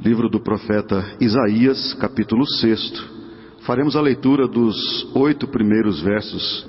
livro 0.00 0.28
do 0.28 0.40
profeta 0.40 1.16
Isaías, 1.20 1.92
capítulo 1.94 2.46
6. 2.46 2.92
Faremos 3.66 3.96
a 3.96 4.00
leitura 4.00 4.46
dos 4.46 5.12
oito 5.14 5.48
primeiros 5.48 6.00
versos. 6.00 6.68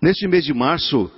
Neste 0.00 0.28
mês 0.28 0.44
de 0.44 0.54
março, 0.54 1.10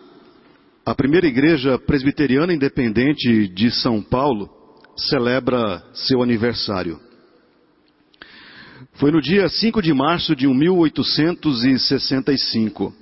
a 0.84 0.92
primeira 0.94 1.26
igreja 1.26 1.78
presbiteriana 1.78 2.54
independente 2.54 3.48
de 3.48 3.70
São 3.70 4.03
Paulo 4.03 4.51
celebra 4.96 5.85
seu 5.93 6.23
aniversário. 6.23 6.98
Foi 8.95 9.11
no 9.11 9.21
dia 9.21 9.46
5 9.48 9.82
de 9.82 9.93
março 9.93 10.35
de 10.35 10.46
1865. 10.46 12.95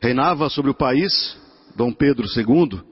Reinava 0.00 0.48
sobre 0.48 0.70
o 0.70 0.74
país 0.74 1.36
Dom 1.76 1.92
Pedro 1.92 2.24
II, 2.26 2.89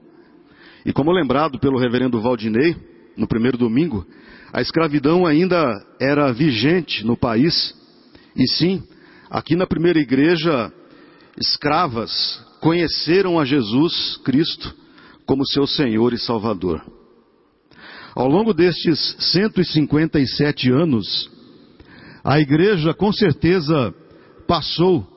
e 0.85 0.93
como 0.93 1.11
lembrado 1.11 1.59
pelo 1.59 1.77
reverendo 1.77 2.21
Valdinei, 2.21 2.75
no 3.17 3.27
primeiro 3.27 3.57
domingo, 3.57 4.05
a 4.53 4.61
escravidão 4.61 5.25
ainda 5.25 5.85
era 5.99 6.31
vigente 6.31 7.05
no 7.05 7.17
país, 7.17 7.75
e 8.35 8.47
sim, 8.47 8.81
aqui 9.29 9.55
na 9.55 9.67
primeira 9.67 9.99
igreja, 9.99 10.71
escravas 11.37 12.43
conheceram 12.61 13.39
a 13.39 13.45
Jesus 13.45 14.17
Cristo 14.23 14.73
como 15.25 15.45
seu 15.45 15.67
Senhor 15.67 16.13
e 16.13 16.17
Salvador. 16.17 16.81
Ao 18.15 18.27
longo 18.27 18.53
destes 18.53 19.15
157 19.19 20.71
anos, 20.71 21.29
a 22.23 22.39
igreja 22.39 22.93
com 22.93 23.13
certeza 23.13 23.93
passou 24.47 25.07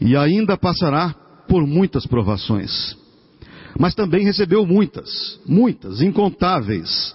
e 0.00 0.16
ainda 0.16 0.56
passará 0.56 1.14
por 1.48 1.66
muitas 1.66 2.06
provações 2.06 3.05
mas 3.78 3.94
também 3.94 4.24
recebeu 4.24 4.64
muitas, 4.64 5.40
muitas, 5.46 6.00
incontáveis 6.00 7.14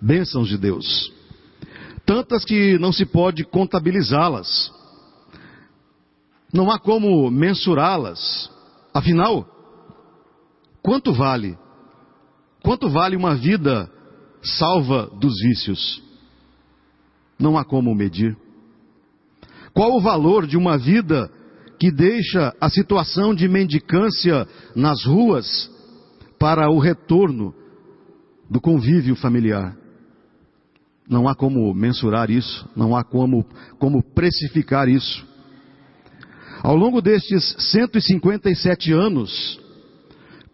bênçãos 0.00 0.48
de 0.48 0.56
Deus. 0.56 1.12
Tantas 2.06 2.44
que 2.44 2.78
não 2.78 2.92
se 2.92 3.04
pode 3.04 3.44
contabilizá-las. 3.44 4.72
Não 6.52 6.70
há 6.70 6.78
como 6.78 7.30
mensurá-las. 7.30 8.50
Afinal, 8.92 9.46
quanto 10.82 11.12
vale? 11.12 11.56
Quanto 12.62 12.88
vale 12.88 13.16
uma 13.16 13.34
vida 13.34 13.90
salva 14.42 15.06
dos 15.20 15.34
vícios? 15.40 16.02
Não 17.38 17.56
há 17.56 17.64
como 17.64 17.94
medir. 17.94 18.36
Qual 19.72 19.96
o 19.96 20.00
valor 20.00 20.46
de 20.46 20.56
uma 20.56 20.76
vida 20.76 21.30
que 21.78 21.90
deixa 21.90 22.54
a 22.60 22.68
situação 22.68 23.34
de 23.34 23.48
mendicância 23.48 24.46
nas 24.74 25.04
ruas 25.04 25.70
para 26.40 26.70
o 26.70 26.78
retorno 26.78 27.54
do 28.48 28.62
convívio 28.62 29.14
familiar. 29.14 29.76
Não 31.06 31.28
há 31.28 31.34
como 31.34 31.74
mensurar 31.74 32.30
isso, 32.30 32.66
não 32.74 32.96
há 32.96 33.04
como, 33.04 33.44
como 33.78 34.02
precificar 34.02 34.88
isso. 34.88 35.28
Ao 36.62 36.74
longo 36.74 37.02
destes 37.02 37.54
157 37.58 38.90
anos, 38.90 39.60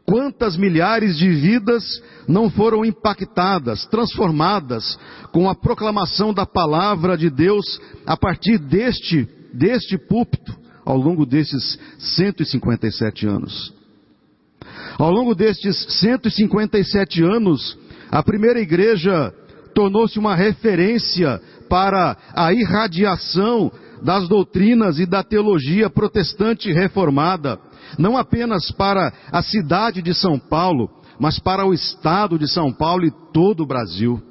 quantas 0.04 0.56
milhares 0.56 1.16
de 1.16 1.28
vidas 1.28 2.02
não 2.26 2.50
foram 2.50 2.84
impactadas, 2.84 3.86
transformadas 3.86 4.98
com 5.30 5.48
a 5.48 5.54
proclamação 5.54 6.34
da 6.34 6.44
palavra 6.44 7.16
de 7.16 7.30
Deus 7.30 7.80
a 8.04 8.16
partir 8.16 8.58
deste, 8.58 9.28
deste 9.54 9.96
púlpito, 9.96 10.52
ao 10.84 10.96
longo 10.96 11.24
destes 11.24 11.78
157 11.98 13.26
anos. 13.26 13.75
Ao 14.98 15.10
longo 15.10 15.34
destes 15.34 15.76
157 16.00 17.22
anos, 17.22 17.78
a 18.10 18.22
primeira 18.22 18.60
igreja 18.60 19.32
tornou-se 19.74 20.18
uma 20.18 20.34
referência 20.34 21.40
para 21.68 22.16
a 22.34 22.52
irradiação 22.52 23.70
das 24.02 24.28
doutrinas 24.28 24.98
e 24.98 25.06
da 25.06 25.22
teologia 25.22 25.90
protestante 25.90 26.72
reformada, 26.72 27.58
não 27.98 28.16
apenas 28.16 28.70
para 28.70 29.12
a 29.30 29.42
cidade 29.42 30.00
de 30.02 30.14
São 30.14 30.38
Paulo, 30.38 30.90
mas 31.18 31.38
para 31.38 31.66
o 31.66 31.74
estado 31.74 32.38
de 32.38 32.48
São 32.48 32.72
Paulo 32.72 33.04
e 33.04 33.10
todo 33.32 33.62
o 33.62 33.66
Brasil. 33.66 34.22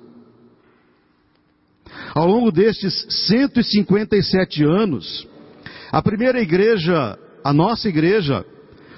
Ao 2.13 2.27
longo 2.27 2.51
destes 2.51 3.05
157 3.27 4.63
anos, 4.63 5.27
a 5.91 6.01
primeira 6.01 6.41
igreja, 6.41 7.17
a 7.43 7.53
nossa 7.53 7.87
igreja, 7.87 8.45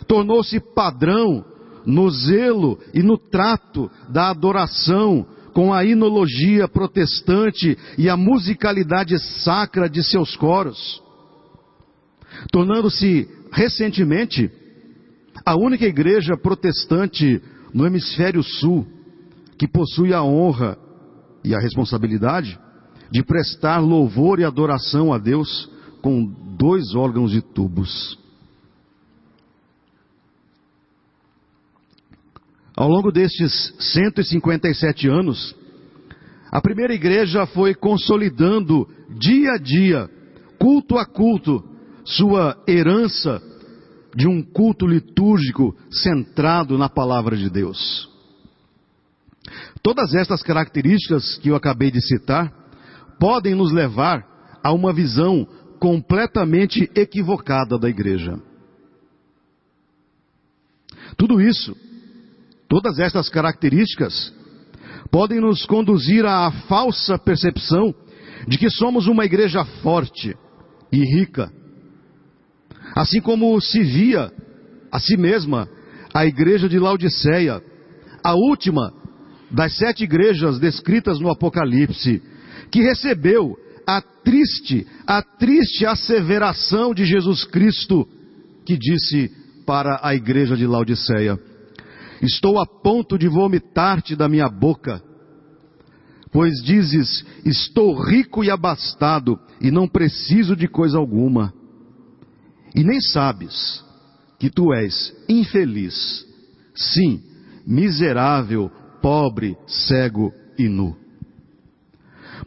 tornou-se 0.07 0.59
padrão 0.59 1.43
no 1.85 2.09
zelo 2.09 2.79
e 2.93 3.01
no 3.01 3.17
trato 3.17 3.89
da 4.09 4.29
adoração 4.29 5.25
com 5.53 5.73
a 5.73 5.83
inologia 5.83 6.67
protestante 6.67 7.77
e 7.97 8.09
a 8.09 8.15
musicalidade 8.15 9.17
sacra 9.17 9.89
de 9.89 10.03
seus 10.03 10.35
coros, 10.35 11.01
tornando-se 12.51 13.27
recentemente 13.51 14.51
a 15.45 15.55
única 15.55 15.85
igreja 15.85 16.37
protestante 16.37 17.41
no 17.73 17.87
hemisfério 17.87 18.43
sul 18.43 18.85
que 19.57 19.67
possui 19.67 20.13
a 20.13 20.21
honra 20.21 20.77
e 21.43 21.55
a 21.55 21.59
responsabilidade 21.59 22.59
de 23.09 23.23
prestar 23.23 23.79
louvor 23.79 24.39
e 24.39 24.43
adoração 24.43 25.13
a 25.13 25.17
Deus 25.17 25.71
com 26.01 26.25
dois 26.57 26.93
órgãos 26.93 27.33
e 27.33 27.41
tubos. 27.41 28.26
Ao 32.77 32.87
longo 32.87 33.11
destes 33.11 33.73
157 33.79 35.07
anos, 35.07 35.55
a 36.51 36.61
primeira 36.61 36.93
igreja 36.93 37.47
foi 37.47 37.73
consolidando 37.73 38.87
dia 39.17 39.53
a 39.53 39.57
dia, 39.57 40.07
culto 40.59 40.95
a 40.95 41.03
culto, 41.03 41.63
sua 42.05 42.55
herança 42.67 43.41
de 44.15 44.27
um 44.27 44.43
culto 44.43 44.85
litúrgico 44.85 45.75
centrado 45.89 46.77
na 46.77 46.87
palavra 46.87 47.35
de 47.35 47.49
Deus. 47.49 48.07
Todas 49.81 50.13
estas 50.13 50.43
características 50.43 51.35
que 51.39 51.49
eu 51.49 51.55
acabei 51.55 51.89
de 51.89 51.99
citar 51.99 52.53
podem 53.19 53.55
nos 53.55 53.71
levar 53.71 54.23
a 54.63 54.71
uma 54.71 54.93
visão 54.93 55.47
completamente 55.79 56.91
equivocada 56.93 57.79
da 57.79 57.89
igreja. 57.89 58.39
Tudo 61.17 61.41
isso 61.41 61.75
Todas 62.69 62.99
estas 62.99 63.29
características 63.29 64.33
podem 65.09 65.39
nos 65.39 65.65
conduzir 65.65 66.25
à 66.25 66.51
falsa 66.67 67.17
percepção 67.17 67.93
de 68.47 68.57
que 68.57 68.69
somos 68.69 69.07
uma 69.07 69.25
igreja 69.25 69.63
forte 69.81 70.35
e 70.91 70.97
rica. 70.97 71.51
Assim 72.95 73.21
como 73.21 73.59
se 73.61 73.81
via 73.81 74.31
a 74.91 74.99
si 74.99 75.17
mesma 75.17 75.67
a 76.13 76.25
igreja 76.25 76.67
de 76.67 76.79
Laodiceia, 76.79 77.61
a 78.23 78.33
última 78.33 78.93
das 79.49 79.77
sete 79.77 80.03
igrejas 80.03 80.59
descritas 80.59 81.19
no 81.19 81.29
Apocalipse, 81.29 82.21
que 82.69 82.81
recebeu 82.81 83.57
a 83.85 84.01
triste, 84.01 84.85
a 85.05 85.21
triste 85.21 85.85
asseveração 85.85 86.93
de 86.93 87.05
Jesus 87.05 87.45
Cristo, 87.45 88.05
que 88.65 88.77
disse 88.77 89.31
para 89.65 89.99
a 90.03 90.13
igreja 90.13 90.57
de 90.57 90.67
Laodiceia: 90.67 91.39
Estou 92.21 92.59
a 92.59 92.65
ponto 92.65 93.17
de 93.17 93.27
vomitar-te 93.27 94.15
da 94.15 94.27
minha 94.27 94.49
boca. 94.49 95.01
Pois 96.31 96.61
dizes: 96.63 97.25
Estou 97.45 97.93
rico 98.01 98.43
e 98.43 98.49
abastado, 98.49 99.39
e 99.61 99.71
não 99.71 99.87
preciso 99.87 100.55
de 100.55 100.67
coisa 100.67 100.97
alguma. 100.97 101.53
E 102.75 102.83
nem 102.83 102.99
sabes 102.99 103.83
que 104.39 104.49
tu 104.49 104.73
és 104.73 105.15
infeliz, 105.27 106.25
sim, 106.75 107.23
miserável, 107.65 108.69
pobre, 109.01 109.57
cego 109.65 110.31
e 110.57 110.67
nu. 110.67 110.95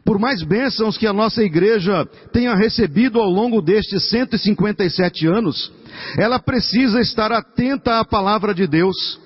Por 0.05 0.19
mais 0.19 0.43
bênçãos 0.43 0.97
que 0.97 1.07
a 1.07 1.13
nossa 1.13 1.43
igreja 1.43 2.07
tenha 2.33 2.55
recebido 2.55 3.21
ao 3.21 3.29
longo 3.29 3.61
destes 3.61 4.09
157 4.09 5.27
anos, 5.27 5.73
ela 6.17 6.39
precisa 6.39 7.01
estar 7.01 7.33
atenta 7.33 7.99
à 7.99 8.05
palavra 8.05 8.55
de 8.55 8.67
Deus 8.67 9.21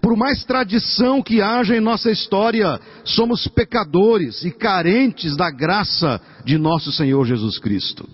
por 0.00 0.16
mais 0.16 0.44
tradição 0.44 1.22
que 1.22 1.40
haja 1.40 1.76
em 1.76 1.80
nossa 1.80 2.10
história, 2.10 2.80
somos 3.04 3.46
pecadores 3.48 4.44
e 4.44 4.50
carentes 4.50 5.36
da 5.36 5.50
graça 5.50 6.20
de 6.44 6.58
nosso 6.58 6.92
Senhor 6.92 7.24
Jesus 7.24 7.58
Cristo. 7.58 8.08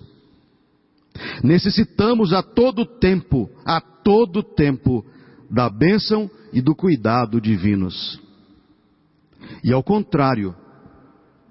Necessitamos 1.43 2.33
a 2.33 2.41
todo 2.41 2.85
tempo, 2.85 3.49
a 3.65 3.79
todo 3.79 4.43
tempo, 4.43 5.05
da 5.49 5.69
bênção 5.69 6.29
e 6.51 6.61
do 6.61 6.75
cuidado 6.75 7.39
divinos. 7.39 8.19
E 9.63 9.71
ao 9.71 9.83
contrário 9.83 10.55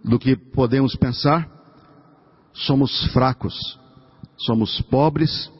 do 0.04 0.18
que 0.18 0.36
podemos 0.36 0.96
pensar, 0.96 1.48
somos 2.52 3.06
fracos, 3.12 3.54
somos 4.36 4.80
pobres, 4.82 5.50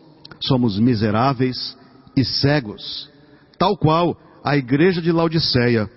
somos 0.41 0.79
miseráveis 0.79 1.77
e 2.17 2.25
cegos, 2.25 3.09
tal 3.59 3.77
qual 3.77 4.17
à 4.43 4.57
igreja 4.57 5.01
de 5.01 5.13
Laodiceia. 5.13 5.89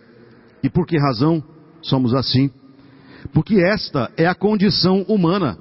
E 0.64 0.70
por 0.70 0.86
que 0.86 0.98
razão 0.98 1.44
somos 1.82 2.14
assim? 2.14 2.50
Porque 3.34 3.60
esta 3.60 4.12
é 4.18 4.26
a 4.28 4.36
condição 4.36 5.02
humana. 5.04 5.58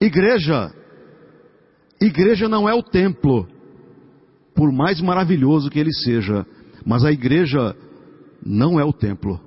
Igreja, 0.00 0.72
igreja 2.00 2.48
não 2.48 2.68
é 2.68 2.74
o 2.74 2.82
templo, 2.82 3.48
por 4.54 4.72
mais 4.72 5.00
maravilhoso 5.00 5.70
que 5.70 5.78
ele 5.78 5.92
seja, 5.92 6.44
mas 6.84 7.04
a 7.04 7.12
igreja 7.12 7.76
não 8.44 8.80
é 8.80 8.84
o 8.84 8.92
templo. 8.92 9.40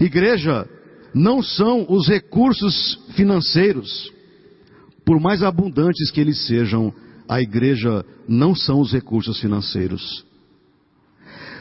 Igreja 0.00 0.68
não 1.12 1.42
são 1.42 1.84
os 1.88 2.06
recursos 2.06 2.94
financeiros, 3.16 4.12
por 5.04 5.18
mais 5.18 5.42
abundantes 5.42 6.10
que 6.10 6.20
eles 6.20 6.46
sejam, 6.46 6.94
a 7.28 7.40
igreja 7.40 8.04
não 8.26 8.54
são 8.54 8.80
os 8.80 8.92
recursos 8.92 9.38
financeiros. 9.40 10.24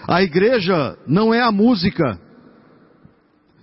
A 0.07 0.23
igreja 0.23 0.97
não 1.05 1.33
é 1.33 1.41
a 1.41 1.51
música. 1.51 2.19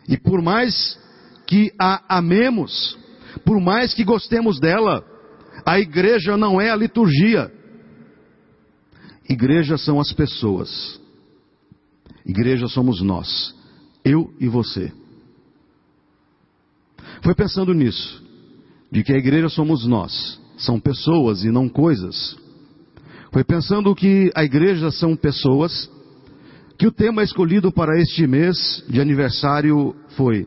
E 0.06 0.18
por 0.18 0.42
mais 0.42 0.98
que 1.46 1.72
a 1.80 2.18
amemos, 2.18 2.98
por 3.44 3.58
mais 3.58 3.94
que 3.94 4.04
gostemos 4.04 4.60
dela, 4.60 5.02
a 5.64 5.80
igreja 5.80 6.36
não 6.36 6.60
é 6.60 6.70
a 6.70 6.76
liturgia. 6.76 7.50
Igreja 9.28 9.78
são 9.78 9.98
as 9.98 10.12
pessoas. 10.12 11.00
Igreja 12.26 12.68
somos 12.68 13.00
nós, 13.00 13.54
eu 14.04 14.34
e 14.38 14.48
você. 14.48 14.92
Foi 17.22 17.34
pensando 17.34 17.72
nisso, 17.72 18.22
de 18.90 19.02
que 19.02 19.12
a 19.12 19.16
igreja 19.16 19.48
somos 19.48 19.86
nós, 19.86 20.40
são 20.56 20.78
pessoas 20.80 21.44
e 21.44 21.50
não 21.50 21.68
coisas. 21.68 22.36
Foi 23.32 23.42
pensando 23.42 23.94
que 23.94 24.30
a 24.34 24.44
igreja 24.44 24.90
são 24.90 25.16
pessoas 25.16 25.90
que 26.78 26.86
o 26.86 26.92
tema 26.92 27.22
escolhido 27.22 27.72
para 27.72 28.00
este 28.00 28.26
mês 28.26 28.84
de 28.88 29.00
aniversário 29.00 29.94
foi 30.16 30.46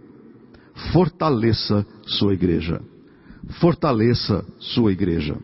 Fortaleça 0.91 1.85
sua 2.05 2.33
igreja. 2.33 2.81
Fortaleça 3.59 4.45
sua 4.59 4.91
igreja. 4.91 5.37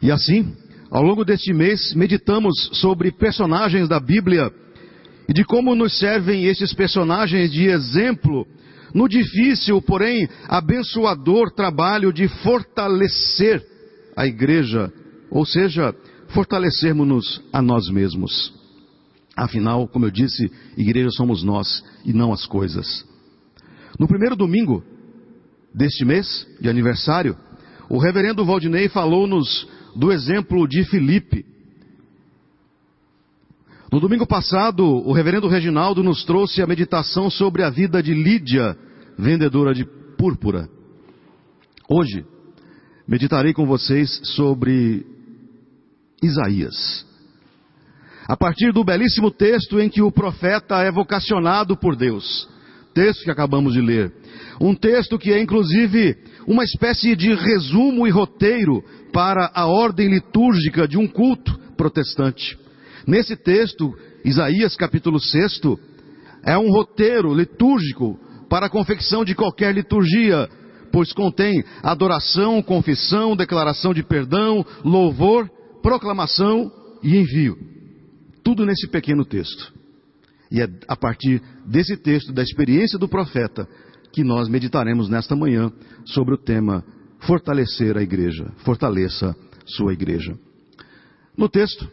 E 0.00 0.10
assim, 0.10 0.54
ao 0.90 1.02
longo 1.02 1.24
deste 1.24 1.52
mês, 1.52 1.94
meditamos 1.94 2.70
sobre 2.74 3.12
personagens 3.12 3.88
da 3.88 4.00
Bíblia 4.00 4.50
e 5.30 5.32
de 5.32 5.44
como 5.44 5.76
nos 5.76 5.96
servem 5.96 6.46
esses 6.46 6.74
personagens 6.74 7.52
de 7.52 7.68
exemplo 7.68 8.44
no 8.92 9.08
difícil, 9.08 9.80
porém 9.80 10.28
abençoador 10.48 11.52
trabalho 11.52 12.12
de 12.12 12.26
fortalecer 12.26 13.64
a 14.16 14.26
igreja, 14.26 14.92
ou 15.30 15.46
seja, 15.46 15.94
fortalecermos-nos 16.30 17.40
a 17.52 17.62
nós 17.62 17.88
mesmos. 17.88 18.52
Afinal, 19.36 19.86
como 19.86 20.06
eu 20.06 20.10
disse, 20.10 20.50
igreja 20.76 21.10
somos 21.10 21.44
nós 21.44 21.84
e 22.04 22.12
não 22.12 22.32
as 22.32 22.44
coisas. 22.44 23.06
No 24.00 24.08
primeiro 24.08 24.34
domingo 24.34 24.82
deste 25.72 26.04
mês, 26.04 26.44
de 26.60 26.68
aniversário, 26.68 27.36
o 27.88 27.98
reverendo 27.98 28.44
Valdinei 28.44 28.88
falou-nos 28.88 29.68
do 29.94 30.10
exemplo 30.10 30.66
de 30.66 30.82
Filipe. 30.82 31.46
No 33.92 33.98
domingo 33.98 34.24
passado, 34.24 34.84
o 34.84 35.12
reverendo 35.12 35.48
Reginaldo 35.48 36.00
nos 36.00 36.24
trouxe 36.24 36.62
a 36.62 36.66
meditação 36.66 37.28
sobre 37.28 37.64
a 37.64 37.70
vida 37.70 38.00
de 38.00 38.14
Lídia, 38.14 38.78
vendedora 39.18 39.74
de 39.74 39.84
púrpura. 40.16 40.68
Hoje, 41.88 42.24
meditarei 43.08 43.52
com 43.52 43.66
vocês 43.66 44.20
sobre 44.22 45.04
Isaías. 46.22 47.04
A 48.28 48.36
partir 48.36 48.72
do 48.72 48.84
belíssimo 48.84 49.28
texto 49.28 49.80
em 49.80 49.88
que 49.88 50.00
o 50.00 50.12
profeta 50.12 50.80
é 50.82 50.92
vocacionado 50.92 51.76
por 51.76 51.96
Deus. 51.96 52.48
Texto 52.94 53.24
que 53.24 53.30
acabamos 53.30 53.72
de 53.72 53.80
ler. 53.80 54.14
Um 54.60 54.72
texto 54.72 55.18
que 55.18 55.32
é 55.32 55.42
inclusive 55.42 56.16
uma 56.46 56.62
espécie 56.62 57.16
de 57.16 57.34
resumo 57.34 58.06
e 58.06 58.10
roteiro 58.10 58.84
para 59.12 59.50
a 59.52 59.66
ordem 59.66 60.08
litúrgica 60.08 60.86
de 60.86 60.96
um 60.96 61.08
culto 61.08 61.58
protestante. 61.76 62.56
Nesse 63.06 63.36
texto, 63.36 63.92
Isaías 64.24 64.76
capítulo 64.76 65.18
6, 65.18 65.60
é 66.44 66.56
um 66.58 66.70
roteiro 66.70 67.34
litúrgico 67.34 68.18
para 68.48 68.66
a 68.66 68.70
confecção 68.70 69.24
de 69.24 69.34
qualquer 69.34 69.74
liturgia, 69.74 70.48
pois 70.92 71.12
contém 71.12 71.64
adoração, 71.82 72.62
confissão, 72.62 73.36
declaração 73.36 73.94
de 73.94 74.02
perdão, 74.02 74.64
louvor, 74.84 75.48
proclamação 75.82 76.70
e 77.02 77.16
envio. 77.16 77.56
Tudo 78.42 78.66
nesse 78.66 78.88
pequeno 78.88 79.24
texto. 79.24 79.72
E 80.50 80.60
é 80.60 80.68
a 80.88 80.96
partir 80.96 81.40
desse 81.66 81.96
texto, 81.96 82.32
da 82.32 82.42
experiência 82.42 82.98
do 82.98 83.08
profeta, 83.08 83.68
que 84.12 84.24
nós 84.24 84.48
meditaremos 84.48 85.08
nesta 85.08 85.36
manhã 85.36 85.70
sobre 86.04 86.34
o 86.34 86.38
tema 86.38 86.84
fortalecer 87.20 87.96
a 87.96 88.02
igreja. 88.02 88.50
Fortaleça 88.64 89.36
sua 89.64 89.92
igreja. 89.92 90.36
No 91.36 91.48
texto, 91.48 91.88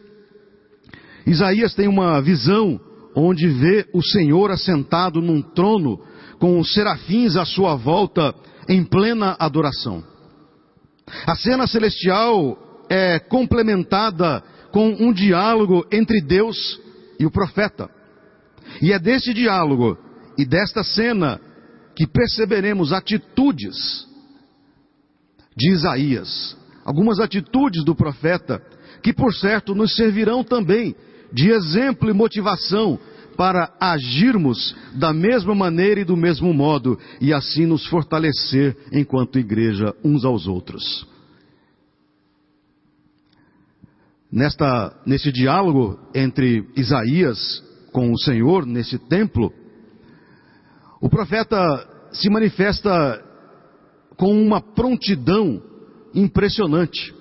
Isaías 1.28 1.74
tem 1.74 1.86
uma 1.86 2.22
visão 2.22 2.80
onde 3.14 3.46
vê 3.48 3.86
o 3.92 4.02
Senhor 4.02 4.50
assentado 4.50 5.20
num 5.20 5.42
trono 5.42 6.00
com 6.38 6.58
os 6.58 6.72
serafins 6.72 7.36
à 7.36 7.44
sua 7.44 7.76
volta 7.76 8.34
em 8.66 8.82
plena 8.82 9.36
adoração. 9.38 10.02
A 11.26 11.34
cena 11.34 11.66
celestial 11.66 12.56
é 12.88 13.18
complementada 13.18 14.42
com 14.72 14.88
um 14.88 15.12
diálogo 15.12 15.86
entre 15.92 16.22
Deus 16.22 16.80
e 17.20 17.26
o 17.26 17.30
profeta. 17.30 17.90
E 18.80 18.92
é 18.92 18.98
desse 18.98 19.34
diálogo 19.34 19.98
e 20.38 20.46
desta 20.46 20.82
cena 20.82 21.38
que 21.94 22.06
perceberemos 22.06 22.92
atitudes 22.92 24.06
de 25.54 25.72
Isaías, 25.72 26.56
algumas 26.84 27.20
atitudes 27.20 27.84
do 27.84 27.94
profeta, 27.94 28.62
que 29.02 29.12
por 29.12 29.34
certo 29.34 29.74
nos 29.74 29.94
servirão 29.94 30.42
também 30.42 30.94
de 31.32 31.50
exemplo 31.50 32.10
e 32.10 32.12
motivação 32.12 32.98
para 33.36 33.72
agirmos 33.78 34.74
da 34.94 35.12
mesma 35.12 35.54
maneira 35.54 36.00
e 36.00 36.04
do 36.04 36.16
mesmo 36.16 36.52
modo 36.52 36.98
e 37.20 37.32
assim 37.32 37.66
nos 37.66 37.86
fortalecer 37.86 38.76
enquanto 38.92 39.38
igreja 39.38 39.94
uns 40.02 40.24
aos 40.24 40.48
outros. 40.48 41.06
Nesta, 44.30 45.00
nesse 45.06 45.30
diálogo 45.30 45.98
entre 46.12 46.68
Isaías 46.76 47.62
com 47.92 48.10
o 48.12 48.18
Senhor, 48.18 48.66
nesse 48.66 48.98
templo, 48.98 49.52
o 51.00 51.08
profeta 51.08 51.56
se 52.10 52.28
manifesta 52.28 53.24
com 54.16 54.32
uma 54.42 54.60
prontidão 54.60 55.62
impressionante. 56.12 57.14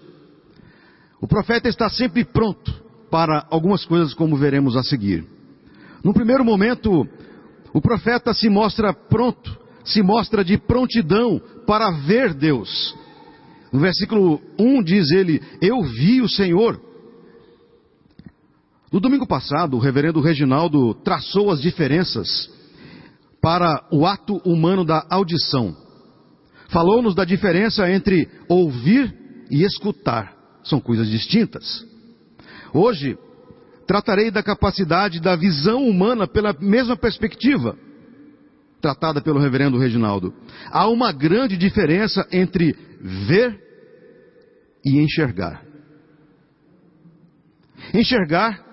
O 1.21 1.27
profeta 1.27 1.69
está 1.69 1.87
sempre 1.89 2.25
pronto 2.25 2.86
para 3.09 3.45
algumas 3.49 3.85
coisas, 3.85 4.13
como 4.13 4.37
veremos 4.37 4.75
a 4.75 4.83
seguir. 4.83 5.25
No 6.03 6.13
primeiro 6.13 6.43
momento, 6.43 7.07
o 7.73 7.81
profeta 7.81 8.33
se 8.33 8.49
mostra 8.49 8.93
pronto, 8.93 9.57
se 9.83 10.01
mostra 10.01 10.43
de 10.43 10.57
prontidão 10.57 11.41
para 11.65 11.91
ver 11.91 12.33
Deus. 12.33 12.95
No 13.71 13.79
versículo 13.79 14.41
1 14.57 14.83
diz 14.83 15.11
ele: 15.11 15.41
Eu 15.61 15.81
vi 15.83 16.21
o 16.21 16.29
Senhor. 16.29 16.81
No 18.91 18.99
domingo 18.99 19.27
passado, 19.27 19.75
o 19.75 19.79
reverendo 19.79 20.21
Reginaldo 20.21 20.93
traçou 20.95 21.51
as 21.51 21.61
diferenças 21.61 22.49
para 23.41 23.85
o 23.91 24.05
ato 24.05 24.37
humano 24.45 24.85
da 24.85 25.05
audição. 25.09 25.75
Falou-nos 26.69 27.13
da 27.13 27.25
diferença 27.25 27.89
entre 27.91 28.29
ouvir 28.47 29.13
e 29.51 29.63
escutar. 29.63 30.33
São 30.63 30.79
coisas 30.79 31.09
distintas. 31.09 31.85
Hoje, 32.77 33.17
tratarei 33.87 34.29
da 34.29 34.43
capacidade 34.43 35.19
da 35.19 35.35
visão 35.35 35.83
humana 35.83 36.27
pela 36.27 36.53
mesma 36.59 36.95
perspectiva, 36.95 37.75
tratada 38.79 39.19
pelo 39.19 39.39
reverendo 39.39 39.79
Reginaldo. 39.79 40.31
Há 40.69 40.87
uma 40.87 41.11
grande 41.11 41.57
diferença 41.57 42.27
entre 42.31 42.75
ver 43.01 43.59
e 44.85 44.99
enxergar. 44.99 45.63
Enxergar 47.95 48.63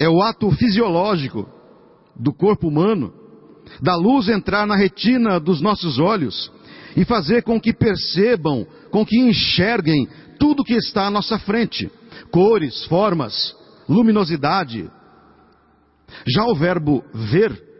é 0.00 0.08
o 0.08 0.20
ato 0.20 0.50
fisiológico 0.50 1.48
do 2.16 2.32
corpo 2.32 2.66
humano, 2.66 3.14
da 3.80 3.94
luz 3.94 4.28
entrar 4.28 4.66
na 4.66 4.74
retina 4.74 5.38
dos 5.38 5.60
nossos 5.60 6.00
olhos 6.00 6.50
e 6.96 7.04
fazer 7.04 7.44
com 7.44 7.60
que 7.60 7.72
percebam, 7.72 8.66
com 8.90 9.06
que 9.06 9.20
enxerguem 9.20 10.08
tudo 10.36 10.64
que 10.64 10.74
está 10.74 11.06
à 11.06 11.10
nossa 11.10 11.38
frente: 11.38 11.88
cores, 12.30 12.84
formas, 12.84 13.54
luminosidade. 13.88 14.90
Já 16.26 16.44
o 16.44 16.54
verbo 16.54 17.04
ver 17.12 17.70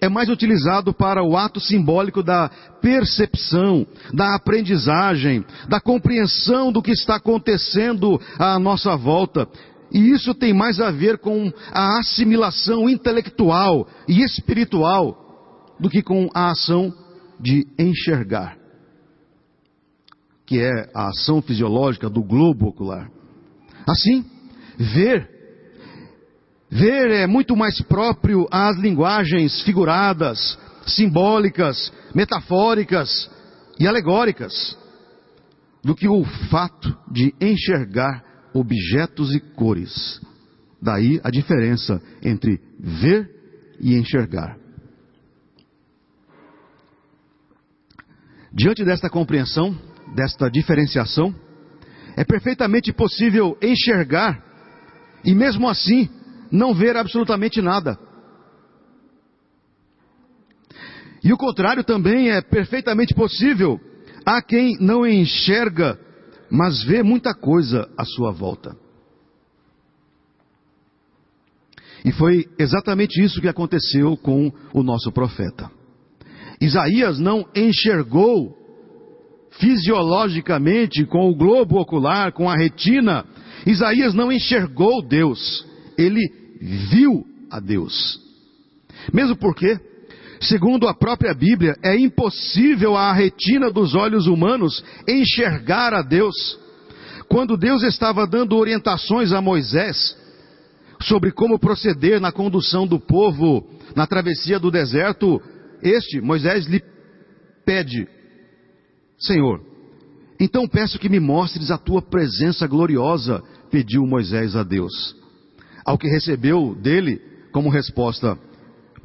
é 0.00 0.08
mais 0.08 0.28
utilizado 0.28 0.92
para 0.92 1.22
o 1.22 1.36
ato 1.36 1.58
simbólico 1.58 2.22
da 2.22 2.50
percepção, 2.80 3.86
da 4.12 4.34
aprendizagem, 4.34 5.44
da 5.68 5.80
compreensão 5.80 6.70
do 6.70 6.82
que 6.82 6.90
está 6.90 7.16
acontecendo 7.16 8.20
à 8.38 8.58
nossa 8.58 8.96
volta. 8.96 9.48
E 9.90 10.10
isso 10.10 10.34
tem 10.34 10.52
mais 10.52 10.80
a 10.80 10.90
ver 10.90 11.18
com 11.18 11.50
a 11.72 11.98
assimilação 11.98 12.88
intelectual 12.88 13.86
e 14.08 14.22
espiritual 14.22 15.16
do 15.80 15.88
que 15.88 16.02
com 16.02 16.28
a 16.34 16.50
ação 16.50 16.92
de 17.40 17.66
enxergar, 17.78 18.56
que 20.46 20.60
é 20.60 20.90
a 20.94 21.08
ação 21.08 21.40
fisiológica 21.42 22.08
do 22.08 22.22
globo 22.22 22.68
ocular. 22.68 23.10
Assim, 23.86 24.24
ver 24.76 25.36
Ver 26.70 27.10
é 27.10 27.26
muito 27.26 27.56
mais 27.56 27.80
próprio 27.82 28.46
às 28.50 28.76
linguagens 28.76 29.62
figuradas, 29.62 30.58
simbólicas, 30.86 31.92
metafóricas 32.14 33.30
e 33.78 33.86
alegóricas, 33.86 34.76
do 35.82 35.94
que 35.94 36.08
o 36.08 36.24
fato 36.50 36.96
de 37.10 37.32
enxergar 37.40 38.24
objetos 38.52 39.34
e 39.34 39.40
cores. 39.40 40.20
Daí 40.82 41.20
a 41.22 41.30
diferença 41.30 42.02
entre 42.22 42.60
ver 42.78 43.30
e 43.80 43.94
enxergar. 43.94 44.58
Diante 48.52 48.84
desta 48.84 49.08
compreensão, 49.08 49.76
desta 50.14 50.50
diferenciação, 50.50 51.34
é 52.16 52.24
perfeitamente 52.24 52.92
possível 52.92 53.56
enxergar 53.62 54.42
e 55.24 55.34
mesmo 55.34 55.68
assim 55.68 56.08
não 56.50 56.74
ver 56.74 56.96
absolutamente 56.96 57.60
nada. 57.60 57.98
E 61.22 61.32
o 61.32 61.36
contrário 61.36 61.84
também 61.84 62.30
é 62.30 62.40
perfeitamente 62.40 63.12
possível. 63.14 63.80
Há 64.24 64.40
quem 64.40 64.76
não 64.80 65.06
enxerga, 65.06 65.98
mas 66.50 66.82
vê 66.84 67.02
muita 67.02 67.34
coisa 67.34 67.88
à 67.98 68.04
sua 68.04 68.32
volta. 68.32 68.76
E 72.04 72.12
foi 72.12 72.48
exatamente 72.58 73.20
isso 73.20 73.40
que 73.40 73.48
aconteceu 73.48 74.16
com 74.16 74.52
o 74.72 74.82
nosso 74.82 75.10
profeta. 75.10 75.70
Isaías 76.60 77.18
não 77.18 77.46
enxergou 77.54 78.55
fisiologicamente 79.58 81.04
com 81.04 81.30
o 81.30 81.34
globo 81.34 81.80
ocular, 81.80 82.32
com 82.32 82.48
a 82.48 82.56
retina. 82.56 83.24
Isaías 83.66 84.14
não 84.14 84.30
enxergou 84.30 85.02
Deus 85.02 85.64
ele 85.96 86.20
viu 86.60 87.24
a 87.50 87.58
Deus. 87.58 88.20
Mesmo 89.12 89.36
porque, 89.36 89.78
segundo 90.40 90.86
a 90.86 90.94
própria 90.94 91.34
Bíblia, 91.34 91.74
é 91.82 91.96
impossível 91.96 92.96
à 92.96 93.12
retina 93.12 93.70
dos 93.70 93.94
olhos 93.94 94.26
humanos 94.26 94.84
enxergar 95.08 95.94
a 95.94 96.02
Deus. 96.02 96.34
Quando 97.28 97.56
Deus 97.56 97.82
estava 97.82 98.26
dando 98.26 98.56
orientações 98.56 99.32
a 99.32 99.40
Moisés 99.40 100.16
sobre 101.00 101.30
como 101.32 101.58
proceder 101.58 102.20
na 102.20 102.32
condução 102.32 102.86
do 102.86 102.98
povo 102.98 103.66
na 103.94 104.06
travessia 104.06 104.58
do 104.58 104.70
deserto, 104.70 105.40
este, 105.82 106.20
Moisés, 106.20 106.66
lhe 106.66 106.82
pede: 107.64 108.06
Senhor, 109.18 109.60
então 110.38 110.68
peço 110.68 110.98
que 110.98 111.08
me 111.08 111.18
mostres 111.18 111.70
a 111.70 111.78
tua 111.78 112.02
presença 112.02 112.66
gloriosa, 112.66 113.42
pediu 113.70 114.06
Moisés 114.06 114.54
a 114.54 114.62
Deus 114.62 115.16
ao 115.86 115.96
que 115.96 116.08
recebeu 116.08 116.74
dele 116.74 117.22
como 117.52 117.70
resposta: 117.70 118.36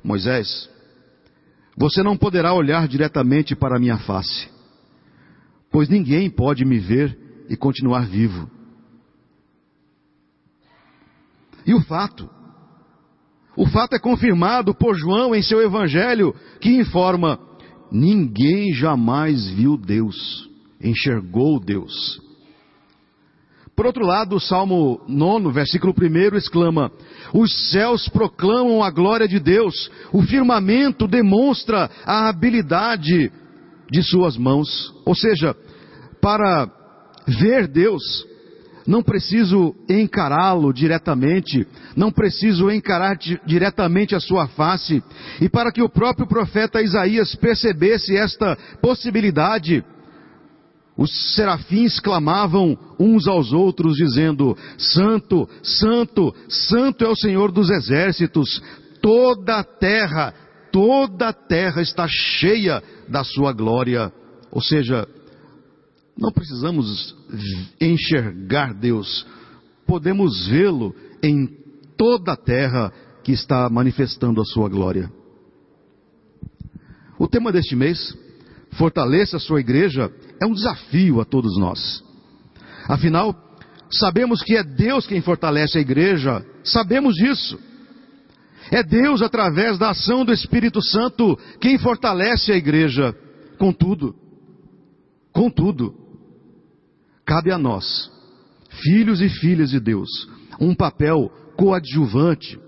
Moisés, 0.03 0.67
você 1.77 2.01
não 2.01 2.17
poderá 2.17 2.53
olhar 2.53 2.87
diretamente 2.87 3.55
para 3.55 3.77
a 3.77 3.79
minha 3.79 3.99
face, 3.99 4.49
pois 5.71 5.87
ninguém 5.87 6.29
pode 6.29 6.65
me 6.65 6.79
ver 6.79 7.45
e 7.47 7.55
continuar 7.55 8.07
vivo. 8.07 8.49
E 11.65 11.75
o 11.75 11.81
fato? 11.81 12.27
O 13.55 13.67
fato 13.67 13.93
é 13.93 13.99
confirmado 13.99 14.73
por 14.73 14.95
João 14.95 15.35
em 15.35 15.43
seu 15.43 15.61
evangelho, 15.61 16.33
que 16.59 16.71
informa: 16.71 17.39
ninguém 17.91 18.73
jamais 18.73 19.47
viu 19.49 19.77
Deus, 19.77 20.49
enxergou 20.81 21.59
Deus. 21.59 22.21
Por 23.75 23.85
outro 23.85 24.05
lado, 24.05 24.35
o 24.35 24.39
Salmo 24.39 25.01
9, 25.07 25.51
versículo 25.51 25.93
1 25.99 26.37
exclama: 26.37 26.91
Os 27.33 27.71
céus 27.71 28.07
proclamam 28.09 28.83
a 28.83 28.91
glória 28.91 29.27
de 29.27 29.39
Deus, 29.39 29.89
o 30.13 30.21
firmamento 30.21 31.07
demonstra 31.07 31.89
a 32.05 32.29
habilidade 32.29 33.31
de 33.89 34.03
suas 34.03 34.37
mãos. 34.37 34.93
Ou 35.05 35.15
seja, 35.15 35.55
para 36.21 36.69
ver 37.27 37.67
Deus, 37.67 38.03
não 38.87 39.03
preciso 39.03 39.75
encará-lo 39.89 40.73
diretamente, 40.73 41.67
não 41.95 42.11
preciso 42.11 42.71
encarar 42.71 43.17
diretamente 43.45 44.15
a 44.15 44.19
sua 44.19 44.47
face. 44.47 45.03
E 45.39 45.49
para 45.49 45.71
que 45.71 45.81
o 45.81 45.89
próprio 45.89 46.27
profeta 46.27 46.81
Isaías 46.81 47.35
percebesse 47.35 48.15
esta 48.15 48.57
possibilidade, 48.81 49.83
os 50.97 51.33
serafins 51.35 51.99
clamavam 51.99 52.77
uns 52.99 53.27
aos 53.27 53.53
outros, 53.53 53.95
dizendo: 53.95 54.57
Santo, 54.77 55.47
Santo, 55.63 56.33
Santo 56.47 57.03
é 57.03 57.07
o 57.07 57.15
Senhor 57.15 57.51
dos 57.51 57.69
exércitos, 57.69 58.61
toda 59.01 59.57
a 59.57 59.63
terra, 59.63 60.33
toda 60.71 61.29
a 61.29 61.33
terra 61.33 61.81
está 61.81 62.07
cheia 62.07 62.83
da 63.07 63.23
sua 63.23 63.53
glória. 63.53 64.11
Ou 64.51 64.61
seja, 64.61 65.07
não 66.17 66.31
precisamos 66.31 67.15
enxergar 67.79 68.73
Deus, 68.73 69.25
podemos 69.85 70.47
vê-lo 70.47 70.95
em 71.23 71.47
toda 71.97 72.33
a 72.33 72.37
terra 72.37 72.91
que 73.23 73.31
está 73.31 73.69
manifestando 73.69 74.41
a 74.41 74.45
sua 74.45 74.69
glória. 74.69 75.11
O 77.19 77.27
tema 77.27 77.51
deste 77.51 77.75
mês, 77.75 78.17
fortaleça 78.71 79.37
a 79.37 79.39
sua 79.39 79.59
igreja, 79.59 80.11
é 80.41 80.45
um 80.45 80.53
desafio 80.53 81.21
a 81.21 81.25
todos 81.25 81.57
nós. 81.57 82.03
Afinal, 82.87 83.35
sabemos 83.91 84.41
que 84.41 84.55
é 84.55 84.63
Deus 84.63 85.05
quem 85.05 85.21
fortalece 85.21 85.77
a 85.77 85.81
igreja, 85.81 86.43
sabemos 86.63 87.15
disso. 87.15 87.59
É 88.71 88.81
Deus, 88.81 89.21
através 89.21 89.77
da 89.77 89.89
ação 89.89 90.23
do 90.23 90.31
Espírito 90.31 90.81
Santo, 90.81 91.37
quem 91.59 91.77
fortalece 91.77 92.51
a 92.51 92.55
igreja. 92.55 93.13
Contudo, 93.57 94.15
contudo, 95.33 95.93
cabe 97.25 97.51
a 97.51 97.57
nós, 97.57 98.11
filhos 98.69 99.21
e 99.21 99.29
filhas 99.29 99.69
de 99.69 99.79
Deus, 99.79 100.09
um 100.59 100.75
papel 100.75 101.31
coadjuvante, 101.55 102.59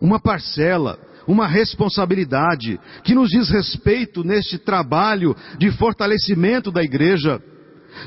uma 0.00 0.18
parcela, 0.18 0.98
uma 1.26 1.46
responsabilidade 1.46 2.80
que 3.04 3.14
nos 3.14 3.28
diz 3.28 3.48
respeito 3.50 4.24
neste 4.24 4.58
trabalho 4.58 5.36
de 5.58 5.70
fortalecimento 5.72 6.70
da 6.70 6.82
igreja. 6.82 7.40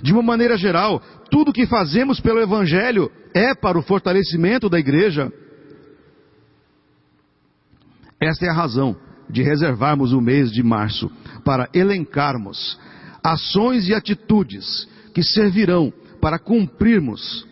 De 0.01 0.13
uma 0.13 0.23
maneira 0.23 0.57
geral, 0.57 1.01
tudo 1.29 1.53
que 1.53 1.65
fazemos 1.65 2.19
pelo 2.19 2.39
Evangelho 2.39 3.11
é 3.33 3.53
para 3.53 3.77
o 3.77 3.81
fortalecimento 3.81 4.69
da 4.69 4.79
igreja. 4.79 5.31
Esta 8.19 8.45
é 8.45 8.49
a 8.49 8.53
razão 8.53 8.95
de 9.29 9.41
reservarmos 9.41 10.13
o 10.13 10.21
mês 10.21 10.51
de 10.51 10.63
março 10.63 11.11
para 11.43 11.69
elencarmos 11.73 12.79
ações 13.23 13.87
e 13.87 13.93
atitudes 13.93 14.87
que 15.13 15.23
servirão 15.23 15.93
para 16.19 16.39
cumprirmos 16.39 17.47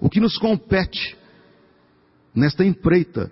o 0.00 0.10
que 0.10 0.20
nos 0.20 0.36
compete 0.36 1.16
nesta 2.34 2.64
empreita 2.64 3.30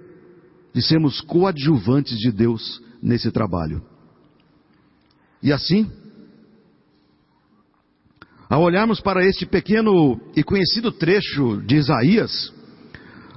de 0.73 0.83
sermos 0.83 1.21
coadjuvantes 1.21 2.17
de 2.19 2.31
Deus 2.31 2.81
nesse 3.03 3.31
trabalho. 3.31 3.83
E 5.43 5.53
assim, 5.53 5.91
ao 8.49 8.63
olharmos 8.63 9.01
para 9.01 9.25
este 9.25 9.47
pequeno 9.47 10.21
e 10.37 10.43
conhecido 10.43 10.93
trecho 10.93 11.63
de 11.63 11.77
Isaías, 11.77 12.53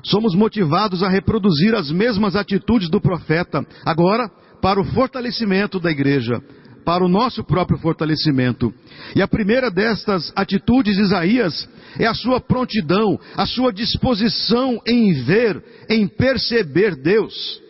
somos 0.03 0.35
motivados 0.35 1.01
a 1.01 1.09
reproduzir 1.09 1.73
as 1.73 1.89
mesmas 1.89 2.35
atitudes 2.35 2.89
do 2.89 2.99
profeta, 2.99 3.65
agora 3.85 4.29
para 4.61 4.81
o 4.81 4.83
fortalecimento 4.83 5.79
da 5.79 5.91
igreja, 5.91 6.41
para 6.83 7.03
o 7.03 7.09
nosso 7.09 7.43
próprio 7.43 7.77
fortalecimento. 7.79 8.73
E 9.15 9.21
a 9.21 9.27
primeira 9.27 9.71
destas 9.71 10.31
atitudes 10.35 10.95
de 10.95 11.01
Isaías 11.01 11.67
é 11.99 12.05
a 12.05 12.13
sua 12.13 12.39
prontidão, 12.39 13.19
a 13.35 13.45
sua 13.45 13.71
disposição 13.71 14.81
em 14.85 15.13
ver, 15.23 15.63
em 15.89 16.07
perceber 16.07 16.95
Deus. 16.95 17.61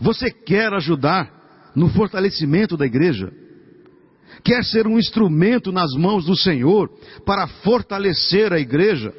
Você 0.00 0.30
quer 0.30 0.72
ajudar 0.74 1.72
no 1.74 1.88
fortalecimento 1.88 2.76
da 2.76 2.86
igreja? 2.86 3.32
Quer 4.44 4.64
ser 4.64 4.86
um 4.86 4.98
instrumento 4.98 5.72
nas 5.72 5.92
mãos 5.94 6.24
do 6.24 6.36
Senhor 6.36 6.90
para 7.24 7.46
fortalecer 7.46 8.52
a 8.52 8.60
igreja? 8.60 9.12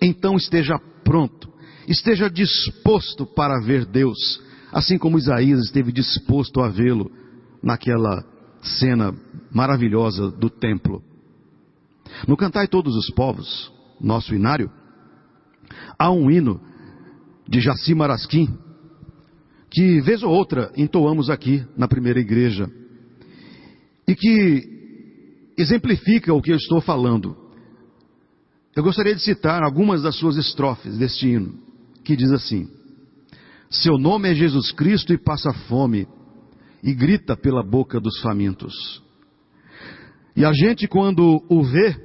Então 0.00 0.36
esteja 0.36 0.78
pronto, 1.02 1.48
esteja 1.86 2.30
disposto 2.30 3.26
para 3.26 3.60
ver 3.60 3.84
Deus 3.84 4.43
assim 4.74 4.98
como 4.98 5.16
Isaías 5.16 5.60
esteve 5.60 5.92
disposto 5.92 6.60
a 6.60 6.68
vê-lo 6.68 7.08
naquela 7.62 8.24
cena 8.60 9.14
maravilhosa 9.52 10.32
do 10.32 10.50
templo. 10.50 11.00
No 12.26 12.36
Cantai 12.36 12.66
Todos 12.66 12.96
os 12.96 13.08
Povos, 13.14 13.72
nosso 14.00 14.34
inário, 14.34 14.68
há 15.96 16.10
um 16.10 16.28
hino 16.28 16.60
de 17.48 17.60
Jaci 17.60 17.94
Marasquim, 17.94 18.48
que 19.70 20.00
vez 20.00 20.24
ou 20.24 20.30
outra 20.30 20.72
entoamos 20.76 21.30
aqui 21.30 21.64
na 21.76 21.86
primeira 21.86 22.18
igreja, 22.18 22.68
e 24.08 24.16
que 24.16 25.54
exemplifica 25.56 26.34
o 26.34 26.42
que 26.42 26.50
eu 26.50 26.56
estou 26.56 26.80
falando. 26.80 27.36
Eu 28.74 28.82
gostaria 28.82 29.14
de 29.14 29.22
citar 29.22 29.62
algumas 29.62 30.02
das 30.02 30.16
suas 30.16 30.36
estrofes 30.36 30.98
deste 30.98 31.28
hino, 31.28 31.54
que 32.02 32.16
diz 32.16 32.32
assim: 32.32 32.68
Seu 33.82 33.98
nome 33.98 34.30
é 34.30 34.34
Jesus 34.34 34.70
Cristo 34.70 35.12
e 35.12 35.18
passa 35.18 35.52
fome, 35.52 36.06
e 36.80 36.94
grita 36.94 37.36
pela 37.36 37.60
boca 37.60 37.98
dos 37.98 38.20
famintos. 38.20 39.02
E 40.36 40.44
a 40.44 40.52
gente, 40.52 40.86
quando 40.86 41.44
o 41.48 41.64
vê, 41.64 41.96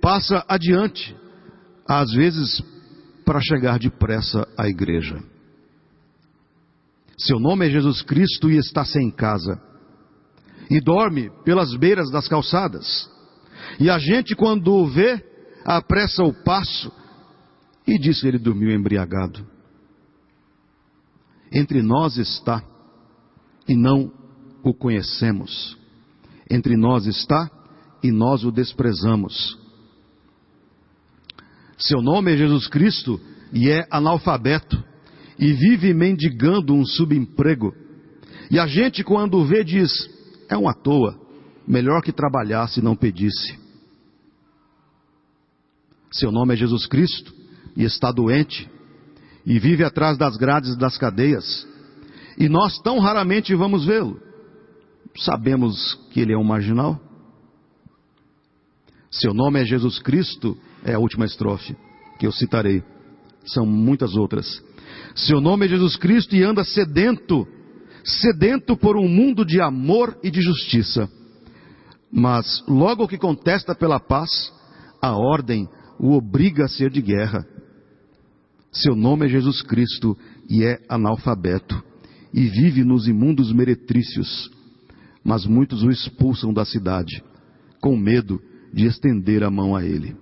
passa 0.00 0.42
adiante, 0.48 1.14
às 1.86 2.10
vezes 2.12 2.62
para 3.22 3.38
chegar 3.40 3.78
depressa 3.78 4.48
à 4.56 4.66
igreja. 4.66 5.22
Seu 7.18 7.38
nome 7.38 7.66
é 7.66 7.70
Jesus 7.70 8.00
Cristo 8.00 8.50
e 8.50 8.56
está 8.56 8.82
sem 8.84 9.10
casa. 9.10 9.60
E 10.70 10.80
dorme 10.80 11.30
pelas 11.44 11.76
beiras 11.76 12.10
das 12.10 12.26
calçadas. 12.26 13.10
E 13.78 13.90
a 13.90 13.98
gente, 13.98 14.34
quando 14.34 14.72
o 14.72 14.86
vê, 14.86 15.22
apressa 15.66 16.24
o 16.24 16.32
passo 16.32 16.90
e 17.86 17.98
diz 17.98 18.22
que 18.22 18.26
ele 18.26 18.38
dormiu 18.38 18.74
embriagado. 18.74 19.53
Entre 21.52 21.82
nós 21.82 22.16
está 22.16 22.62
e 23.68 23.76
não 23.76 24.12
o 24.62 24.74
conhecemos. 24.74 25.76
Entre 26.50 26.76
nós 26.76 27.06
está 27.06 27.50
e 28.02 28.10
nós 28.10 28.44
o 28.44 28.50
desprezamos. 28.50 29.58
Seu 31.78 32.00
nome 32.00 32.32
é 32.32 32.36
Jesus 32.36 32.66
Cristo 32.68 33.20
e 33.52 33.70
é 33.70 33.86
analfabeto 33.90 34.82
e 35.38 35.52
vive 35.52 35.92
mendigando 35.92 36.74
um 36.74 36.84
subemprego. 36.84 37.74
E 38.50 38.58
a 38.58 38.66
gente, 38.66 39.02
quando 39.02 39.38
o 39.38 39.44
vê, 39.44 39.64
diz: 39.64 39.90
é 40.48 40.56
um 40.56 40.68
à 40.68 40.74
toa, 40.74 41.18
melhor 41.66 42.02
que 42.02 42.12
trabalhasse 42.12 42.80
e 42.80 42.82
não 42.82 42.94
pedisse. 42.94 43.58
Seu 46.10 46.30
nome 46.30 46.54
é 46.54 46.56
Jesus 46.56 46.86
Cristo 46.86 47.34
e 47.76 47.82
está 47.82 48.12
doente 48.12 48.70
e 49.46 49.58
vive 49.58 49.84
atrás 49.84 50.16
das 50.16 50.36
grades 50.36 50.76
das 50.76 50.96
cadeias. 50.96 51.66
E 52.38 52.48
nós 52.48 52.78
tão 52.80 52.98
raramente 52.98 53.54
vamos 53.54 53.84
vê-lo. 53.84 54.20
Sabemos 55.16 55.94
que 56.10 56.20
ele 56.20 56.32
é 56.32 56.38
um 56.38 56.44
marginal. 56.44 57.00
Seu 59.10 59.32
nome 59.32 59.60
é 59.60 59.64
Jesus 59.64 60.00
Cristo, 60.00 60.56
é 60.84 60.94
a 60.94 60.98
última 60.98 61.24
estrofe 61.24 61.76
que 62.18 62.26
eu 62.26 62.32
citarei. 62.32 62.82
São 63.44 63.64
muitas 63.64 64.16
outras. 64.16 64.62
Seu 65.14 65.40
nome 65.40 65.66
é 65.66 65.68
Jesus 65.68 65.96
Cristo 65.96 66.34
e 66.34 66.42
anda 66.42 66.64
sedento, 66.64 67.46
sedento 68.02 68.76
por 68.76 68.96
um 68.96 69.08
mundo 69.08 69.44
de 69.44 69.60
amor 69.60 70.18
e 70.22 70.30
de 70.30 70.40
justiça. 70.40 71.08
Mas 72.10 72.64
logo 72.66 73.06
que 73.06 73.18
contesta 73.18 73.74
pela 73.74 74.00
paz, 74.00 74.52
a 75.00 75.16
ordem 75.16 75.68
o 75.98 76.12
obriga 76.12 76.64
a 76.64 76.68
ser 76.68 76.90
de 76.90 77.00
guerra. 77.00 77.46
Seu 78.74 78.96
nome 78.96 79.26
é 79.26 79.28
Jesus 79.28 79.62
Cristo 79.62 80.18
e 80.50 80.64
é 80.64 80.82
analfabeto, 80.88 81.80
e 82.32 82.48
vive 82.48 82.82
nos 82.82 83.06
imundos 83.06 83.52
meretrícios, 83.52 84.50
mas 85.22 85.46
muitos 85.46 85.84
o 85.84 85.90
expulsam 85.90 86.52
da 86.52 86.64
cidade, 86.64 87.22
com 87.80 87.96
medo 87.96 88.42
de 88.72 88.84
estender 88.86 89.44
a 89.44 89.50
mão 89.50 89.76
a 89.76 89.84
ele. 89.84 90.16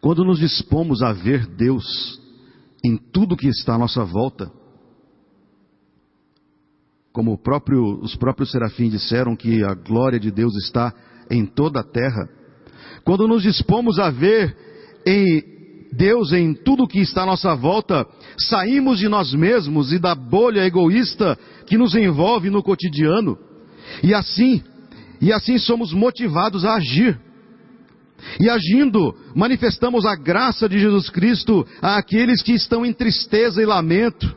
Quando 0.00 0.24
nos 0.24 0.38
dispomos 0.38 1.02
a 1.02 1.12
ver 1.12 1.46
Deus 1.46 2.18
em 2.82 2.96
tudo 2.96 3.36
que 3.36 3.48
está 3.48 3.74
à 3.74 3.78
nossa 3.78 4.02
volta, 4.02 4.50
como 7.12 7.36
próprio, 7.36 8.00
os 8.00 8.16
próprios 8.16 8.50
serafins 8.50 8.92
disseram 8.92 9.36
que 9.36 9.62
a 9.62 9.74
glória 9.74 10.18
de 10.18 10.30
Deus 10.30 10.56
está 10.56 10.94
em 11.30 11.44
toda 11.44 11.80
a 11.80 11.84
terra, 11.84 12.30
quando 13.04 13.28
nos 13.28 13.42
dispomos 13.42 13.98
a 13.98 14.10
ver 14.10 14.69
em 15.06 15.42
Deus 15.92 16.32
em 16.32 16.54
tudo 16.54 16.86
que 16.86 17.00
está 17.00 17.22
à 17.22 17.26
nossa 17.26 17.54
volta, 17.54 18.06
saímos 18.48 18.98
de 18.98 19.08
nós 19.08 19.34
mesmos 19.34 19.92
e 19.92 19.98
da 19.98 20.14
bolha 20.14 20.64
egoísta 20.64 21.38
que 21.66 21.76
nos 21.76 21.94
envolve 21.94 22.48
no 22.48 22.62
cotidiano, 22.62 23.36
e 24.02 24.14
assim, 24.14 24.62
e 25.20 25.32
assim 25.32 25.58
somos 25.58 25.92
motivados 25.92 26.64
a 26.64 26.74
agir. 26.74 27.18
E 28.38 28.48
agindo, 28.48 29.14
manifestamos 29.34 30.04
a 30.04 30.14
graça 30.14 30.68
de 30.68 30.78
Jesus 30.78 31.08
Cristo 31.08 31.66
àqueles 31.80 32.42
que 32.42 32.52
estão 32.52 32.84
em 32.84 32.92
tristeza 32.92 33.62
e 33.62 33.66
lamento. 33.66 34.36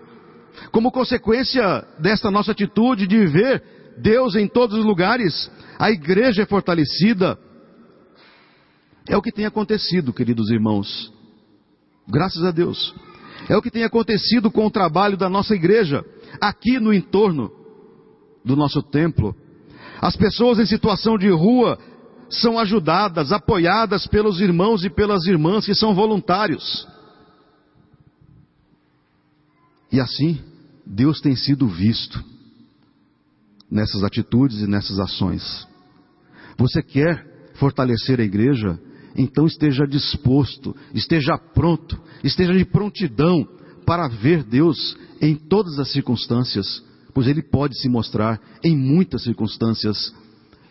Como 0.71 0.91
consequência 0.91 1.86
desta 1.99 2.32
nossa 2.32 2.52
atitude 2.52 3.06
de 3.06 3.26
ver 3.26 3.62
Deus 4.02 4.36
em 4.36 4.47
todos 4.47 4.78
os 4.78 4.86
lugares, 4.86 5.52
a 5.78 5.91
igreja 5.91 6.43
é 6.43 6.45
fortalecida. 6.45 7.38
É 9.08 9.18
o 9.18 9.22
que 9.22 9.32
tem 9.32 9.46
acontecido, 9.46 10.13
queridos 10.13 10.50
irmãos. 10.50 11.12
Graças 12.08 12.44
a 12.44 12.52
Deus. 12.52 12.94
É 13.50 13.58
o 13.58 13.62
que 13.62 13.72
tem 13.72 13.84
acontecido 13.84 14.50
com 14.50 14.66
o 14.66 14.72
trabalho 14.72 15.18
da 15.18 15.30
nossa 15.30 15.54
igreja, 15.54 16.04
aqui 16.39 16.80
no 16.80 16.94
entorno 16.94 17.52
do 18.44 18.56
nosso 18.56 18.82
templo. 18.82 19.36
As 20.02 20.16
pessoas 20.16 20.60
em 20.60 20.66
situação 20.66 21.18
de 21.18 21.30
rua 21.30 21.78
são 22.30 22.58
ajudadas, 22.58 23.32
apoiadas 23.32 24.08
pelos 24.08 24.39
irmãos 24.39 24.84
e 24.84 24.89
pelas 24.89 25.26
irmãs 25.26 25.66
que 25.66 25.76
são 25.76 25.94
voluntários. 25.94 26.88
E 29.92 30.00
assim, 30.00 30.42
Deus 30.86 31.22
tem 31.22 31.36
sido 31.36 31.68
visto 31.68 32.24
nessas 33.70 34.04
atitudes 34.04 34.62
e 34.62 34.68
nessas 34.68 35.00
ações. 35.00 35.68
Você 36.58 36.82
quer 36.82 37.52
fortalecer 37.56 38.20
a 38.20 38.24
igreja? 38.24 38.80
Então 39.15 39.45
esteja 39.45 39.86
disposto, 39.86 40.76
esteja 40.93 41.38
pronto, 41.38 41.99
esteja 42.23 42.54
de 42.54 42.65
prontidão 42.65 43.47
para 43.86 44.08
ver 44.08 44.43
Deus 44.43 44.97
em 45.21 45.36
todas 45.36 45.78
as 45.80 45.91
circunstâncias, 45.91 46.84
pois 47.13 47.28
Ele 47.28 47.41
pode 47.41 47.80
se 47.80 47.88
mostrar 47.88 48.39
em 48.63 48.76
muitas 48.76 49.23
circunstâncias 49.23 50.13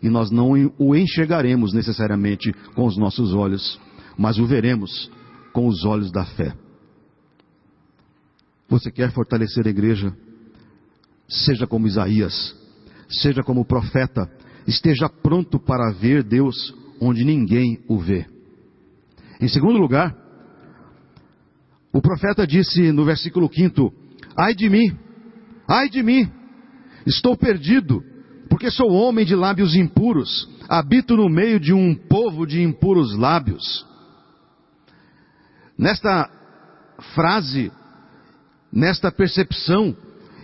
e 0.02 0.08
nós 0.08 0.30
não 0.30 0.50
o 0.78 0.96
enxergaremos 0.96 1.72
necessariamente 1.72 2.52
com 2.74 2.86
os 2.86 2.96
nossos 2.96 3.32
olhos, 3.32 3.80
mas 4.18 4.38
o 4.38 4.46
veremos 4.46 5.10
com 5.52 5.68
os 5.68 5.84
olhos 5.84 6.10
da 6.10 6.24
fé. 6.24 6.54
Você 8.68 8.90
quer 8.90 9.12
fortalecer 9.12 9.66
a 9.66 9.70
igreja? 9.70 10.16
Seja 11.28 11.66
como 11.66 11.86
Isaías, 11.86 12.56
seja 13.08 13.42
como 13.42 13.64
profeta, 13.64 14.28
esteja 14.66 15.08
pronto 15.08 15.60
para 15.60 15.92
ver 15.92 16.24
Deus 16.24 16.74
onde 17.02 17.24
ninguém 17.24 17.80
o 17.88 17.98
vê. 17.98 18.24
Em 19.40 19.48
segundo 19.48 19.76
lugar, 19.76 20.16
o 21.92 22.00
profeta 22.00 22.46
disse 22.46 22.92
no 22.92 23.04
versículo 23.04 23.50
5: 23.52 23.92
Ai 24.36 24.54
de 24.54 24.70
mim, 24.70 24.96
ai 25.66 25.88
de 25.88 26.00
mim, 26.00 26.30
estou 27.04 27.36
perdido, 27.36 28.04
porque 28.48 28.70
sou 28.70 28.92
homem 28.92 29.26
de 29.26 29.34
lábios 29.34 29.74
impuros, 29.74 30.48
habito 30.68 31.16
no 31.16 31.28
meio 31.28 31.58
de 31.58 31.72
um 31.72 31.92
povo 31.92 32.46
de 32.46 32.62
impuros 32.62 33.16
lábios. 33.16 33.84
Nesta 35.76 36.30
frase, 37.16 37.72
nesta 38.72 39.10
percepção, 39.10 39.96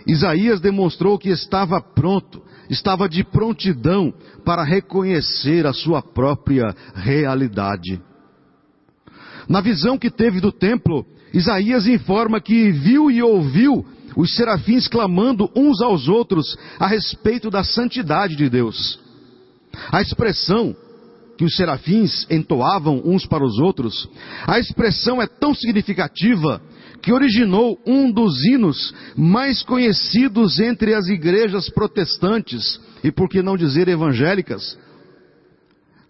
Isaías 0.05 0.59
demonstrou 0.59 1.17
que 1.17 1.29
estava 1.29 1.79
pronto, 1.79 2.43
estava 2.69 3.09
de 3.09 3.23
prontidão 3.23 4.13
para 4.45 4.63
reconhecer 4.63 5.65
a 5.65 5.73
sua 5.73 6.01
própria 6.01 6.75
realidade. 6.93 8.01
Na 9.47 9.61
visão 9.61 9.97
que 9.97 10.11
teve 10.11 10.39
do 10.39 10.51
templo, 10.51 11.05
Isaías 11.33 11.87
informa 11.87 12.39
que 12.39 12.71
viu 12.71 13.09
e 13.09 13.21
ouviu 13.21 13.85
os 14.15 14.35
serafins 14.35 14.87
clamando 14.87 15.49
uns 15.55 15.81
aos 15.81 16.07
outros 16.07 16.57
a 16.79 16.87
respeito 16.87 17.49
da 17.49 17.63
santidade 17.63 18.35
de 18.35 18.49
Deus. 18.49 18.99
A 19.91 20.01
expressão 20.01 20.75
que 21.39 21.45
os 21.45 21.55
serafins 21.55 22.27
entoavam 22.29 23.01
uns 23.05 23.25
para 23.25 23.45
os 23.45 23.59
outros, 23.59 24.09
a 24.45 24.59
expressão 24.59 25.21
é 25.21 25.25
tão 25.25 25.55
significativa 25.55 26.61
que 27.01 27.13
originou 27.13 27.79
um 27.87 28.11
dos 28.11 28.43
hinos 28.43 28.93
mais 29.15 29.63
conhecidos 29.63 30.59
entre 30.59 30.93
as 30.93 31.07
igrejas 31.07 31.69
protestantes 31.69 32.81
e 33.05 33.09
por 33.09 33.29
que 33.29 33.41
não 33.41 33.55
dizer 33.55 33.87
evangélicas. 33.87 34.77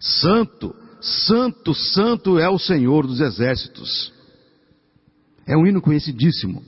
Santo, 0.00 0.74
santo, 1.00 1.74
santo 1.76 2.36
é 2.36 2.48
o 2.48 2.58
Senhor 2.58 3.06
dos 3.06 3.20
exércitos. 3.20 4.12
É 5.46 5.56
um 5.56 5.64
hino 5.64 5.80
conhecidíssimo. 5.80 6.60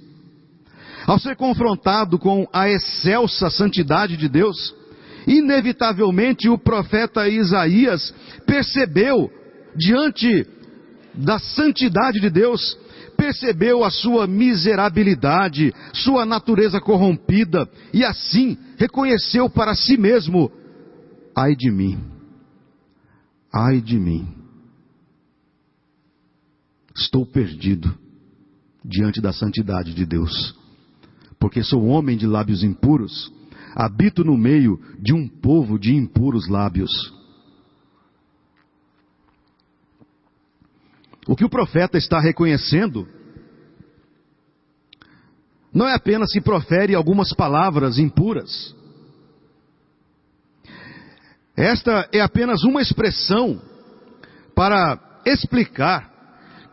Ao 1.05 1.19
ser 1.19 1.35
confrontado 1.35 2.17
com 2.17 2.47
a 2.53 2.71
excelsa 2.71 3.51
santidade 3.51 4.17
de 4.17 4.29
Deus, 4.29 4.73
inevitavelmente 5.27 6.49
o 6.49 6.59
profeta 6.59 7.29
Isaías 7.29 8.15
percebeu, 8.47 9.31
diante 9.77 10.47
da 11.15 11.39
santidade 11.39 12.21
de 12.21 12.31
Deus, 12.31 12.79
percebeu 13.17 13.85
a 13.85 13.91
sua 13.91 14.27
miserabilidade, 14.27 15.73
sua 15.93 16.25
natureza 16.27 16.81
corrompida, 16.81 17.69
e 17.93 18.05
assim 18.05 18.57
reconheceu 18.77 19.49
para 19.49 19.75
si 19.75 19.97
mesmo: 19.97 20.51
ai 21.37 21.55
de 21.55 21.71
mim, 21.71 21.99
ai 23.53 23.81
de 23.81 23.99
mim, 23.99 24.27
estou 26.97 27.25
perdido 27.25 27.97
diante 28.85 29.21
da 29.21 29.33
santidade 29.33 29.95
de 29.95 30.05
Deus, 30.05 30.55
porque 31.39 31.63
sou 31.63 31.87
homem 31.87 32.17
de 32.17 32.27
lábios 32.27 32.65
impuros, 32.65 33.33
habito 33.75 34.25
no 34.25 34.37
meio 34.37 34.81
de 34.99 35.13
um 35.13 35.29
povo 35.29 35.79
de 35.79 35.95
impuros 35.95 36.49
lábios. 36.49 36.91
O 41.27 41.37
que 41.37 41.45
o 41.45 41.51
profeta 41.51 41.97
está 41.97 42.21
reconhecendo 42.21 43.07
não 45.73 45.89
é 45.89 45.95
apenas 45.95 46.31
se 46.31 46.41
profere 46.41 46.95
algumas 46.95 47.33
palavras 47.33 47.99
impuras. 47.99 48.75
Esta 51.57 52.09
é 52.13 52.21
apenas 52.21 52.63
uma 52.65 52.83
expressão 52.83 53.61
para 54.55 54.99
explicar 55.25 56.11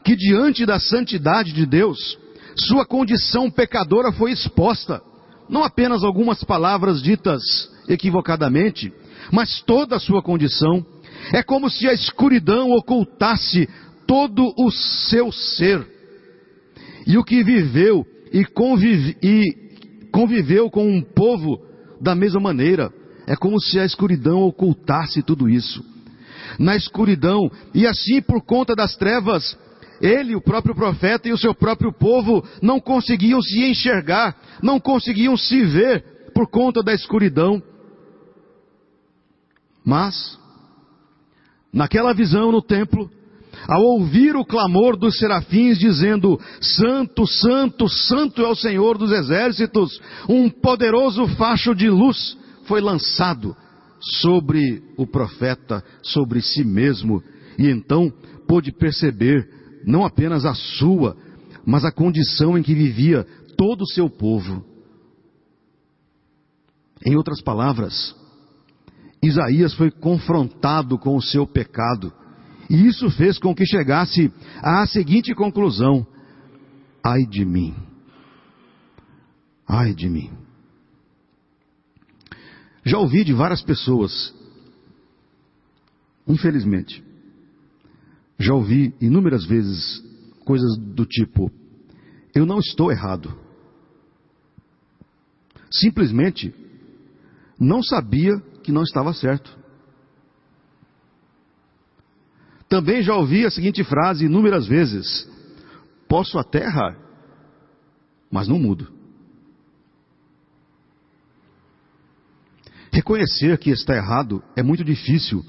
que 0.03 0.15
diante 0.15 0.65
da 0.65 0.79
santidade 0.79 1.53
de 1.53 1.65
Deus, 1.65 2.17
sua 2.55 2.85
condição 2.85 3.49
pecadora 3.49 4.11
foi 4.11 4.31
exposta. 4.31 5.01
Não 5.49 5.63
apenas 5.63 6.03
algumas 6.03 6.43
palavras 6.43 7.01
ditas 7.01 7.41
equivocadamente, 7.87 8.93
mas 9.31 9.61
toda 9.63 9.95
a 9.95 9.99
sua 9.99 10.21
condição. 10.21 10.85
É 11.33 11.43
como 11.43 11.69
se 11.69 11.87
a 11.87 11.93
escuridão 11.93 12.71
ocultasse 12.71 13.67
todo 14.07 14.53
o 14.57 14.71
seu 14.71 15.31
ser. 15.31 15.85
E 17.05 17.17
o 17.17 17.23
que 17.23 17.43
viveu 17.43 18.05
e, 18.31 18.45
convive, 18.45 19.17
e 19.21 19.43
conviveu 20.11 20.69
com 20.69 20.87
um 20.87 21.01
povo 21.01 21.59
da 21.99 22.15
mesma 22.15 22.39
maneira. 22.39 22.91
É 23.27 23.35
como 23.35 23.59
se 23.59 23.79
a 23.79 23.85
escuridão 23.85 24.43
ocultasse 24.43 25.21
tudo 25.21 25.49
isso. 25.49 25.83
Na 26.57 26.75
escuridão, 26.75 27.51
e 27.73 27.85
assim 27.85 28.21
por 28.21 28.41
conta 28.43 28.75
das 28.75 28.95
trevas, 28.95 29.57
ele, 30.01 30.35
o 30.35 30.41
próprio 30.41 30.75
profeta 30.75 31.27
e 31.27 31.31
o 31.31 31.37
seu 31.37 31.53
próprio 31.53 31.91
povo 31.91 32.43
não 32.61 32.79
conseguiam 32.79 33.41
se 33.41 33.63
enxergar, 33.63 34.35
não 34.61 34.79
conseguiam 34.79 35.35
se 35.35 35.63
ver 35.65 36.31
por 36.33 36.47
conta 36.47 36.81
da 36.81 36.93
escuridão. 36.93 37.61
Mas, 39.83 40.37
naquela 41.73 42.13
visão 42.13 42.51
no 42.51 42.61
templo, 42.61 43.09
ao 43.67 43.81
ouvir 43.81 44.35
o 44.35 44.45
clamor 44.45 44.97
dos 44.97 45.17
serafins 45.17 45.77
dizendo: 45.77 46.39
Santo, 46.61 47.25
Santo, 47.27 47.87
Santo 47.87 48.41
é 48.41 48.47
o 48.47 48.55
Senhor 48.55 48.97
dos 48.97 49.11
exércitos, 49.11 49.99
um 50.27 50.49
poderoso 50.49 51.27
facho 51.35 51.75
de 51.75 51.89
luz 51.89 52.37
foi 52.65 52.81
lançado 52.81 53.55
sobre 53.99 54.83
o 54.95 55.05
profeta, 55.05 55.83
sobre 56.03 56.41
si 56.41 56.63
mesmo, 56.63 57.21
e 57.57 57.67
então 57.67 58.13
pôde 58.47 58.71
perceber 58.71 59.58
não 59.85 60.05
apenas 60.05 60.45
a 60.45 60.53
sua, 60.53 61.15
mas 61.65 61.85
a 61.85 61.91
condição 61.91 62.57
em 62.57 62.63
que 62.63 62.73
vivia 62.73 63.25
todo 63.57 63.81
o 63.81 63.87
seu 63.87 64.09
povo. 64.09 64.63
Em 67.05 67.15
outras 67.15 67.41
palavras, 67.41 68.15
Isaías 69.21 69.73
foi 69.73 69.91
confrontado 69.91 70.97
com 70.97 71.15
o 71.15 71.21
seu 71.21 71.45
pecado 71.47 72.13
e 72.69 72.85
isso 72.87 73.09
fez 73.11 73.39
com 73.39 73.55
que 73.55 73.65
chegasse 73.65 74.31
à 74.61 74.85
seguinte 74.85 75.33
conclusão: 75.33 76.05
ai 77.03 77.25
de 77.25 77.43
mim, 77.43 77.75
ai 79.67 79.93
de 79.93 80.07
mim. 80.07 80.31
Já 82.83 82.97
ouvi 82.97 83.23
de 83.23 83.33
várias 83.33 83.61
pessoas, 83.61 84.33
infelizmente, 86.27 87.03
já 88.39 88.53
ouvi 88.53 88.95
inúmeras 89.01 89.45
vezes 89.45 90.01
coisas 90.45 90.77
do 90.77 91.05
tipo: 91.05 91.51
eu 92.33 92.45
não 92.45 92.59
estou 92.59 92.91
errado. 92.91 93.37
Simplesmente 95.69 96.55
não 97.59 97.83
sabia 97.83 98.39
que 98.63 98.71
não 98.71 98.81
estava 98.81 99.13
certo. 99.13 99.59
Também 102.67 103.01
já 103.01 103.15
ouvi 103.15 103.45
a 103.45 103.51
seguinte 103.51 103.83
frase 103.83 104.25
inúmeras 104.25 104.65
vezes: 104.65 105.29
Posso 106.07 106.39
até 106.39 106.63
errar, 106.63 106.97
mas 108.31 108.47
não 108.47 108.57
mudo. 108.57 108.91
Reconhecer 112.91 113.57
que 113.57 113.69
está 113.69 113.95
errado 113.95 114.43
é 114.55 114.63
muito 114.63 114.83
difícil 114.83 115.45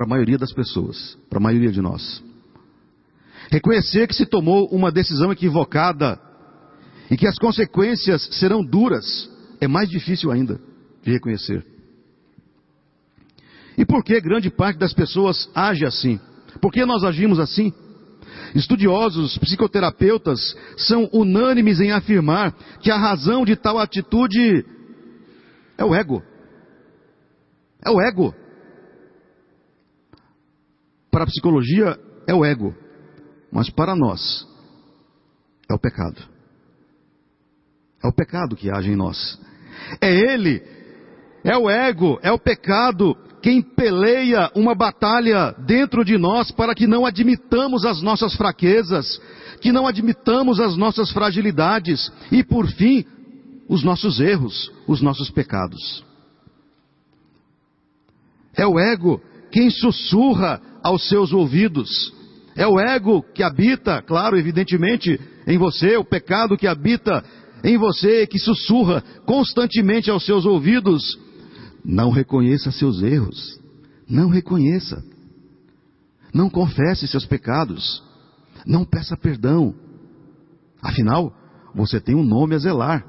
para 0.00 0.06
a 0.06 0.08
maioria 0.08 0.38
das 0.38 0.50
pessoas, 0.50 1.18
para 1.28 1.38
a 1.38 1.42
maioria 1.42 1.70
de 1.70 1.82
nós. 1.82 2.24
Reconhecer 3.50 4.06
que 4.08 4.14
se 4.14 4.24
tomou 4.24 4.66
uma 4.70 4.90
decisão 4.90 5.30
equivocada 5.30 6.18
e 7.10 7.18
que 7.18 7.26
as 7.26 7.36
consequências 7.36 8.26
serão 8.32 8.64
duras 8.64 9.30
é 9.60 9.68
mais 9.68 9.90
difícil 9.90 10.30
ainda 10.30 10.58
de 11.02 11.12
reconhecer. 11.12 11.66
E 13.76 13.84
por 13.84 14.02
que 14.02 14.18
grande 14.22 14.48
parte 14.48 14.78
das 14.78 14.94
pessoas 14.94 15.50
age 15.54 15.84
assim? 15.84 16.18
Por 16.62 16.72
que 16.72 16.86
nós 16.86 17.04
agimos 17.04 17.38
assim? 17.38 17.70
Estudiosos, 18.54 19.36
psicoterapeutas 19.36 20.56
são 20.78 21.10
unânimes 21.12 21.78
em 21.78 21.92
afirmar 21.92 22.52
que 22.80 22.90
a 22.90 22.96
razão 22.96 23.44
de 23.44 23.54
tal 23.54 23.78
atitude 23.78 24.64
é 25.76 25.84
o 25.84 25.94
ego. 25.94 26.22
É 27.84 27.90
o 27.90 28.00
ego. 28.00 28.34
Para 31.10 31.24
a 31.24 31.26
psicologia 31.26 31.98
é 32.26 32.34
o 32.34 32.44
ego, 32.44 32.74
mas 33.50 33.68
para 33.68 33.96
nós 33.96 34.46
é 35.68 35.74
o 35.74 35.78
pecado. 35.78 36.20
É 38.02 38.08
o 38.08 38.12
pecado 38.12 38.56
que 38.56 38.70
age 38.70 38.90
em 38.90 38.96
nós. 38.96 39.38
É 40.00 40.14
ele, 40.14 40.62
é 41.44 41.56
o 41.56 41.68
ego, 41.68 42.18
é 42.22 42.32
o 42.32 42.38
pecado 42.38 43.16
quem 43.42 43.62
peleia 43.62 44.50
uma 44.54 44.74
batalha 44.74 45.52
dentro 45.66 46.04
de 46.04 46.18
nós 46.18 46.50
para 46.50 46.74
que 46.74 46.86
não 46.86 47.06
admitamos 47.06 47.84
as 47.84 48.02
nossas 48.02 48.34
fraquezas, 48.34 49.20
que 49.60 49.72
não 49.72 49.86
admitamos 49.86 50.60
as 50.60 50.76
nossas 50.76 51.10
fragilidades 51.10 52.12
e, 52.30 52.44
por 52.44 52.66
fim, 52.66 53.04
os 53.68 53.82
nossos 53.82 54.20
erros, 54.20 54.70
os 54.86 55.00
nossos 55.00 55.30
pecados. 55.30 56.04
É 58.54 58.66
o 58.66 58.78
ego 58.78 59.22
quem 59.50 59.70
sussurra 59.70 60.60
aos 60.82 61.08
seus 61.08 61.32
ouvidos. 61.32 62.12
É 62.56 62.66
o 62.66 62.78
ego 62.78 63.22
que 63.34 63.42
habita, 63.42 64.02
claro, 64.02 64.36
evidentemente, 64.36 65.18
em 65.46 65.58
você, 65.58 65.96
o 65.96 66.04
pecado 66.04 66.56
que 66.56 66.66
habita 66.66 67.24
em 67.62 67.76
você, 67.76 68.26
que 68.26 68.38
sussurra 68.38 69.02
constantemente 69.24 70.10
aos 70.10 70.24
seus 70.24 70.44
ouvidos 70.44 71.18
não 71.84 72.10
reconheça 72.10 72.70
seus 72.70 73.02
erros. 73.02 73.58
Não 74.08 74.28
reconheça. 74.28 75.04
Não 76.32 76.50
confesse 76.50 77.06
seus 77.06 77.24
pecados. 77.24 78.02
Não 78.66 78.84
peça 78.84 79.16
perdão. 79.16 79.74
Afinal, 80.82 81.34
você 81.74 82.00
tem 82.00 82.14
um 82.14 82.24
nome 82.24 82.54
a 82.54 82.58
zelar. 82.58 83.06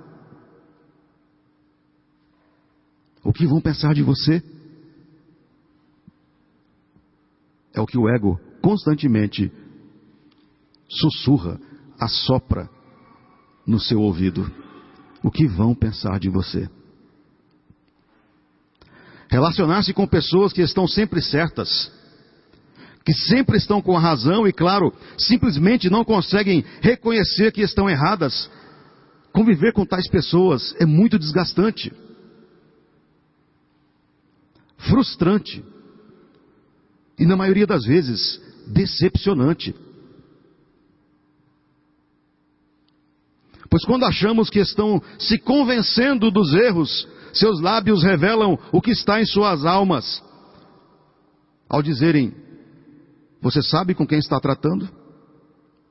O 3.24 3.32
que 3.32 3.46
vão 3.46 3.62
pensar 3.62 3.94
de 3.94 4.02
você? 4.02 4.44
É 7.74 7.80
o 7.80 7.86
que 7.86 7.98
o 7.98 8.10
ego 8.10 8.40
constantemente 8.62 9.52
sussurra, 10.90 11.60
assopra 12.00 12.70
no 13.66 13.80
seu 13.80 14.02
ouvido. 14.02 14.52
O 15.24 15.32
que 15.32 15.48
vão 15.48 15.74
pensar 15.74 16.20
de 16.20 16.30
você? 16.30 16.70
Relacionar-se 19.30 19.94
com 19.94 20.06
pessoas 20.06 20.52
que 20.52 20.62
estão 20.62 20.86
sempre 20.88 21.22
certas, 21.22 21.92
que 23.06 23.14
sempre 23.14 23.58
estão 23.58 23.82
com 23.82 23.96
a 23.96 24.00
razão 24.00 24.46
e, 24.46 24.52
claro, 24.52 24.94
simplesmente 25.18 25.90
não 25.90 26.04
conseguem 26.04 26.66
reconhecer 26.82 27.52
que 27.52 27.62
estão 27.62 27.90
erradas. 27.90 28.50
Conviver 29.32 29.72
com 29.72 29.86
tais 29.86 30.10
pessoas 30.10 30.76
é 30.78 30.86
muito 30.86 31.18
desgastante, 31.18 31.94
frustrante 34.78 35.64
e, 37.22 37.26
na 37.26 37.38
maioria 37.38 37.68
das 37.68 37.86
vezes, 37.86 38.42
decepcionante. 38.66 39.76
Pois 43.70 43.86
quando 43.86 44.06
achamos 44.06 44.50
que 44.50 44.58
estão 44.58 45.00
se 45.20 45.38
convencendo 45.38 46.32
dos 46.32 46.52
erros, 46.56 47.08
seus 47.32 47.62
lábios 47.62 48.02
revelam 48.02 48.58
o 48.72 48.82
que 48.82 48.90
está 48.90 49.22
em 49.22 49.26
suas 49.26 49.64
almas. 49.66 50.24
Ao 51.70 51.84
dizerem, 51.84 52.34
você 53.40 53.62
sabe 53.62 53.94
com 53.94 54.08
quem 54.08 54.18
está 54.18 54.40
tratando? 54.40 54.90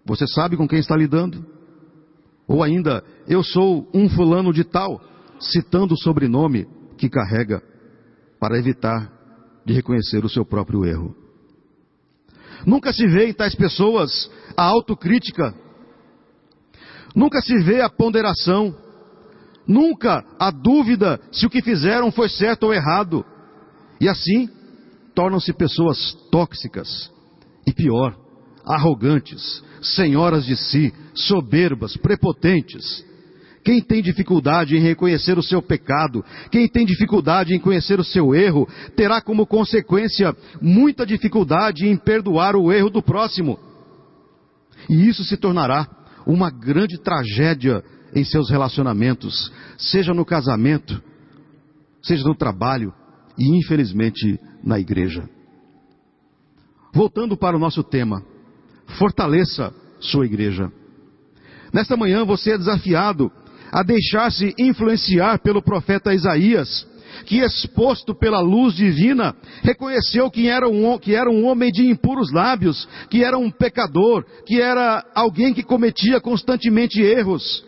Você 0.04 0.26
sabe 0.26 0.56
com 0.56 0.66
quem 0.66 0.80
está 0.80 0.96
lidando? 0.96 1.46
Ou 2.48 2.60
ainda, 2.60 3.04
eu 3.28 3.44
sou 3.44 3.88
um 3.94 4.08
fulano 4.08 4.52
de 4.52 4.64
tal, 4.64 5.00
citando 5.38 5.94
o 5.94 5.98
sobrenome 5.98 6.66
que 6.98 7.08
carrega, 7.08 7.62
para 8.40 8.58
evitar 8.58 9.12
de 9.64 9.72
reconhecer 9.72 10.24
o 10.24 10.28
seu 10.28 10.44
próprio 10.44 10.84
erro. 10.84 11.19
Nunca 12.66 12.92
se 12.92 13.06
vê 13.06 13.28
em 13.28 13.32
tais 13.32 13.54
pessoas 13.54 14.30
a 14.56 14.64
autocrítica, 14.64 15.54
nunca 17.14 17.40
se 17.40 17.58
vê 17.58 17.80
a 17.80 17.88
ponderação, 17.88 18.74
nunca 19.66 20.24
a 20.38 20.50
dúvida 20.50 21.20
se 21.32 21.46
o 21.46 21.50
que 21.50 21.62
fizeram 21.62 22.10
foi 22.10 22.28
certo 22.28 22.64
ou 22.64 22.74
errado. 22.74 23.24
E 24.00 24.08
assim, 24.08 24.48
tornam-se 25.14 25.52
pessoas 25.52 26.14
tóxicas 26.30 27.10
e 27.66 27.72
pior, 27.72 28.16
arrogantes, 28.64 29.62
senhoras 29.82 30.44
de 30.44 30.56
si, 30.56 30.92
soberbas, 31.14 31.96
prepotentes. 31.96 33.04
Quem 33.64 33.82
tem 33.82 34.02
dificuldade 34.02 34.76
em 34.76 34.80
reconhecer 34.80 35.38
o 35.38 35.42
seu 35.42 35.60
pecado, 35.60 36.24
quem 36.50 36.66
tem 36.66 36.86
dificuldade 36.86 37.54
em 37.54 37.58
conhecer 37.58 38.00
o 38.00 38.04
seu 38.04 38.34
erro, 38.34 38.66
terá 38.96 39.20
como 39.20 39.46
consequência 39.46 40.34
muita 40.60 41.04
dificuldade 41.04 41.86
em 41.86 41.96
perdoar 41.96 42.56
o 42.56 42.72
erro 42.72 42.88
do 42.88 43.02
próximo. 43.02 43.58
E 44.88 45.08
isso 45.08 45.24
se 45.24 45.36
tornará 45.36 45.86
uma 46.26 46.50
grande 46.50 46.98
tragédia 46.98 47.84
em 48.14 48.24
seus 48.24 48.50
relacionamentos, 48.50 49.52
seja 49.76 50.14
no 50.14 50.24
casamento, 50.24 51.00
seja 52.02 52.24
no 52.24 52.34
trabalho 52.34 52.92
e, 53.38 53.58
infelizmente, 53.58 54.40
na 54.64 54.78
igreja. 54.80 55.28
Voltando 56.92 57.36
para 57.36 57.56
o 57.56 57.60
nosso 57.60 57.84
tema, 57.84 58.24
fortaleça 58.98 59.72
sua 60.00 60.24
igreja. 60.24 60.72
Nesta 61.72 61.96
manhã 61.96 62.24
você 62.24 62.52
é 62.52 62.58
desafiado 62.58 63.30
a 63.72 63.82
deixar-se 63.82 64.54
influenciar 64.58 65.38
pelo 65.40 65.62
profeta 65.62 66.14
Isaías, 66.14 66.86
que 67.26 67.38
exposto 67.38 68.14
pela 68.14 68.40
luz 68.40 68.74
divina, 68.74 69.36
reconheceu 69.62 70.30
que 70.30 70.48
era, 70.48 70.68
um, 70.68 70.98
que 70.98 71.14
era 71.14 71.30
um 71.30 71.46
homem 71.46 71.70
de 71.70 71.86
impuros 71.86 72.32
lábios, 72.32 72.88
que 73.08 73.22
era 73.22 73.38
um 73.38 73.50
pecador, 73.50 74.24
que 74.46 74.60
era 74.60 75.04
alguém 75.14 75.52
que 75.52 75.62
cometia 75.62 76.20
constantemente 76.20 77.00
erros. 77.00 77.64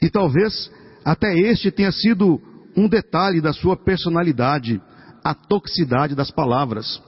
E 0.00 0.10
talvez 0.10 0.70
até 1.04 1.36
este 1.36 1.70
tenha 1.70 1.92
sido 1.92 2.40
um 2.76 2.88
detalhe 2.88 3.40
da 3.40 3.52
sua 3.52 3.76
personalidade, 3.76 4.80
a 5.24 5.34
toxicidade 5.34 6.14
das 6.14 6.30
palavras. 6.30 7.02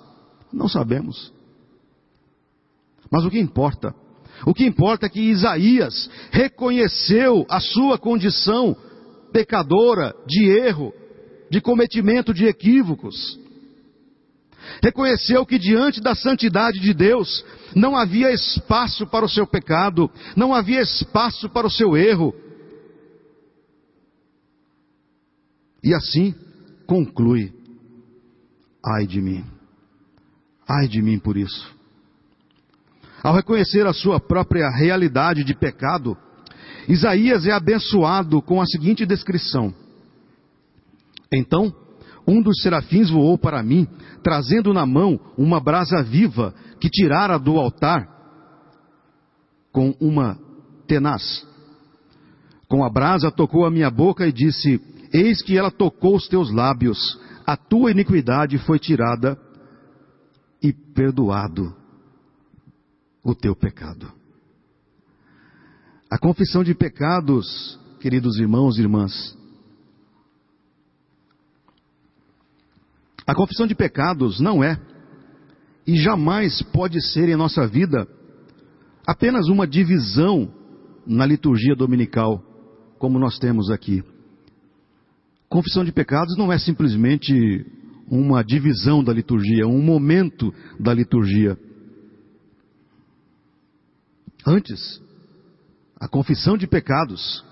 Não 0.52 0.68
sabemos. 0.68 1.32
Mas 3.10 3.24
o 3.24 3.30
que 3.30 3.38
importa? 3.38 3.94
O 4.46 4.54
que 4.54 4.64
importa 4.64 5.06
é 5.06 5.08
que 5.08 5.20
Isaías 5.20 6.08
reconheceu 6.30 7.44
a 7.48 7.60
sua 7.60 7.98
condição 7.98 8.76
pecadora, 9.32 10.14
de 10.26 10.48
erro, 10.48 10.92
de 11.50 11.60
cometimento 11.60 12.32
de 12.32 12.46
equívocos. 12.46 13.38
Reconheceu 14.82 15.44
que 15.46 15.58
diante 15.58 16.00
da 16.00 16.14
santidade 16.14 16.78
de 16.80 16.92
Deus 16.92 17.44
não 17.74 17.96
havia 17.96 18.30
espaço 18.32 19.06
para 19.06 19.24
o 19.24 19.28
seu 19.28 19.46
pecado, 19.46 20.10
não 20.36 20.54
havia 20.54 20.80
espaço 20.80 21.48
para 21.48 21.66
o 21.66 21.70
seu 21.70 21.96
erro. 21.96 22.34
E 25.82 25.94
assim 25.94 26.34
conclui: 26.86 27.52
ai 28.84 29.06
de 29.06 29.20
mim. 29.20 29.44
Ai 30.68 30.86
de 30.86 31.00
mim 31.00 31.18
por 31.18 31.36
isso. 31.36 31.77
Ao 33.22 33.34
reconhecer 33.34 33.86
a 33.86 33.92
sua 33.92 34.20
própria 34.20 34.70
realidade 34.70 35.42
de 35.42 35.54
pecado, 35.54 36.16
Isaías 36.88 37.46
é 37.46 37.52
abençoado 37.52 38.40
com 38.40 38.60
a 38.60 38.66
seguinte 38.66 39.04
descrição: 39.04 39.74
Então, 41.32 41.74
um 42.26 42.40
dos 42.40 42.62
serafins 42.62 43.10
voou 43.10 43.36
para 43.36 43.62
mim, 43.62 43.88
trazendo 44.22 44.72
na 44.72 44.86
mão 44.86 45.18
uma 45.36 45.60
brasa 45.60 46.02
viva 46.02 46.54
que 46.80 46.88
tirara 46.88 47.38
do 47.38 47.58
altar 47.58 48.08
com 49.72 49.94
uma 50.00 50.38
tenaz. 50.86 51.46
Com 52.68 52.84
a 52.84 52.90
brasa 52.90 53.30
tocou 53.30 53.66
a 53.66 53.70
minha 53.70 53.90
boca 53.90 54.26
e 54.26 54.32
disse: 54.32 54.80
Eis 55.12 55.42
que 55.42 55.56
ela 55.56 55.70
tocou 55.70 56.14
os 56.14 56.28
teus 56.28 56.52
lábios, 56.52 57.18
a 57.44 57.56
tua 57.56 57.90
iniquidade 57.90 58.58
foi 58.58 58.78
tirada 58.78 59.36
e 60.62 60.72
perdoado 60.72 61.77
o 63.30 63.34
teu 63.34 63.54
pecado. 63.54 64.10
A 66.10 66.18
confissão 66.18 66.64
de 66.64 66.74
pecados, 66.74 67.78
queridos 68.00 68.38
irmãos 68.38 68.78
e 68.78 68.80
irmãs, 68.80 69.36
a 73.26 73.34
confissão 73.34 73.66
de 73.66 73.74
pecados 73.74 74.40
não 74.40 74.64
é 74.64 74.80
e 75.86 75.96
jamais 75.96 76.62
pode 76.72 77.02
ser 77.02 77.28
em 77.28 77.36
nossa 77.36 77.66
vida 77.66 78.08
apenas 79.06 79.48
uma 79.48 79.66
divisão 79.66 80.50
na 81.06 81.26
liturgia 81.26 81.74
dominical, 81.74 82.42
como 82.98 83.18
nós 83.18 83.38
temos 83.38 83.70
aqui. 83.70 84.02
Confissão 85.50 85.84
de 85.84 85.92
pecados 85.92 86.34
não 86.38 86.50
é 86.50 86.58
simplesmente 86.58 87.66
uma 88.10 88.42
divisão 88.42 89.04
da 89.04 89.12
liturgia, 89.12 89.66
um 89.66 89.82
momento 89.82 90.52
da 90.80 90.94
liturgia. 90.94 91.58
Antes, 94.48 94.98
a 96.00 96.08
confissão 96.08 96.56
de 96.56 96.66
pecados 96.66 97.44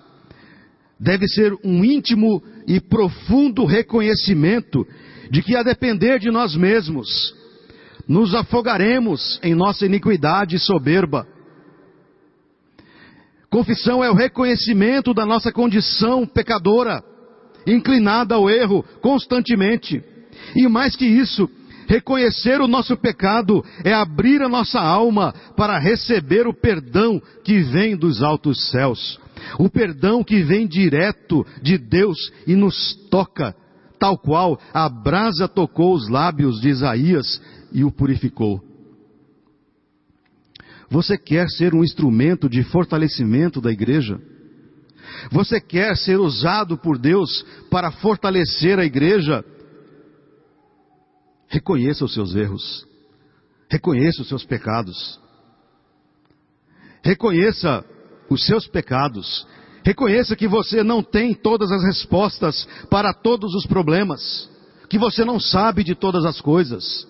deve 0.99 1.29
ser 1.29 1.53
um 1.63 1.85
íntimo 1.85 2.43
e 2.67 2.81
profundo 2.81 3.67
reconhecimento 3.67 4.87
de 5.31 5.43
que, 5.43 5.55
a 5.55 5.63
depender 5.63 6.19
de 6.19 6.31
nós 6.31 6.57
mesmos, 6.57 7.35
nos 8.09 8.35
afogaremos 8.35 9.39
em 9.43 9.55
nossa 9.55 9.85
iniquidade 9.85 10.59
soberba. 10.59 11.29
Confissão 13.51 14.03
é 14.03 14.11
o 14.11 14.15
reconhecimento 14.15 15.13
da 15.13 15.27
nossa 15.27 15.53
condição 15.53 16.27
pecadora, 16.27 17.05
inclinada 17.67 18.37
ao 18.37 18.49
erro 18.49 18.83
constantemente. 19.03 20.03
E 20.55 20.67
mais 20.67 20.97
que 20.97 21.05
isso, 21.05 21.47
reconhecer 21.87 22.61
o 22.61 22.69
nosso 22.69 22.97
pecado 22.97 23.65
é 23.85 23.93
abrir 23.93 24.43
a 24.43 24.49
nossa 24.49 24.81
alma 24.81 25.35
para 25.57 25.79
receber 25.79 26.47
o 26.47 26.55
perdão 26.55 27.21
que 27.45 27.61
vem 27.61 27.97
dos 27.97 28.23
altos 28.23 28.71
céus. 28.71 29.19
O 29.59 29.69
perdão 29.69 30.25
que 30.25 30.43
vem 30.43 30.67
direto 30.67 31.47
de 31.63 31.79
Deus 31.79 32.17
e 32.47 32.55
nos 32.55 32.95
toca, 33.11 33.55
tal 33.99 34.19
qual 34.19 34.59
a 34.73 34.89
brasa 34.89 35.49
tocou 35.49 35.95
os 35.95 36.09
lábios 36.09 36.61
de 36.61 36.69
Isaías 36.69 37.41
e 37.73 37.85
o 37.85 37.91
purificou. 37.91 38.61
Você 40.89 41.19
quer 41.19 41.49
ser 41.49 41.75
um 41.75 41.83
instrumento 41.83 42.49
de 42.49 42.63
fortalecimento 42.63 43.61
da 43.61 43.73
igreja? 43.73 44.21
Você 45.31 45.61
quer 45.61 45.97
ser 45.97 46.19
usado 46.19 46.77
por 46.77 46.99
Deus 46.99 47.45
para 47.71 47.91
fortalecer 47.91 48.79
a 48.79 48.85
igreja? 48.85 49.45
Reconheça 51.49 52.05
os 52.05 52.13
seus 52.13 52.35
erros. 52.35 52.87
Reconheça 53.69 54.23
os 54.23 54.29
seus 54.29 54.45
pecados. 54.45 55.21
Reconheça 57.03 57.85
os 58.29 58.45
seus 58.45 58.67
pecados. 58.67 59.47
Reconheça 59.85 60.35
que 60.35 60.49
você 60.49 60.83
não 60.83 61.03
tem 61.03 61.35
todas 61.35 61.71
as 61.71 61.85
respostas 61.85 62.67
para 62.91 63.15
todos 63.15 63.55
os 63.55 63.67
problemas. 63.67 64.51
Que 64.89 64.99
você 64.99 65.25
não 65.25 65.39
sabe 65.39 65.85
de 65.85 65.95
todas 65.95 66.25
as 66.25 66.41
coisas. 66.41 67.07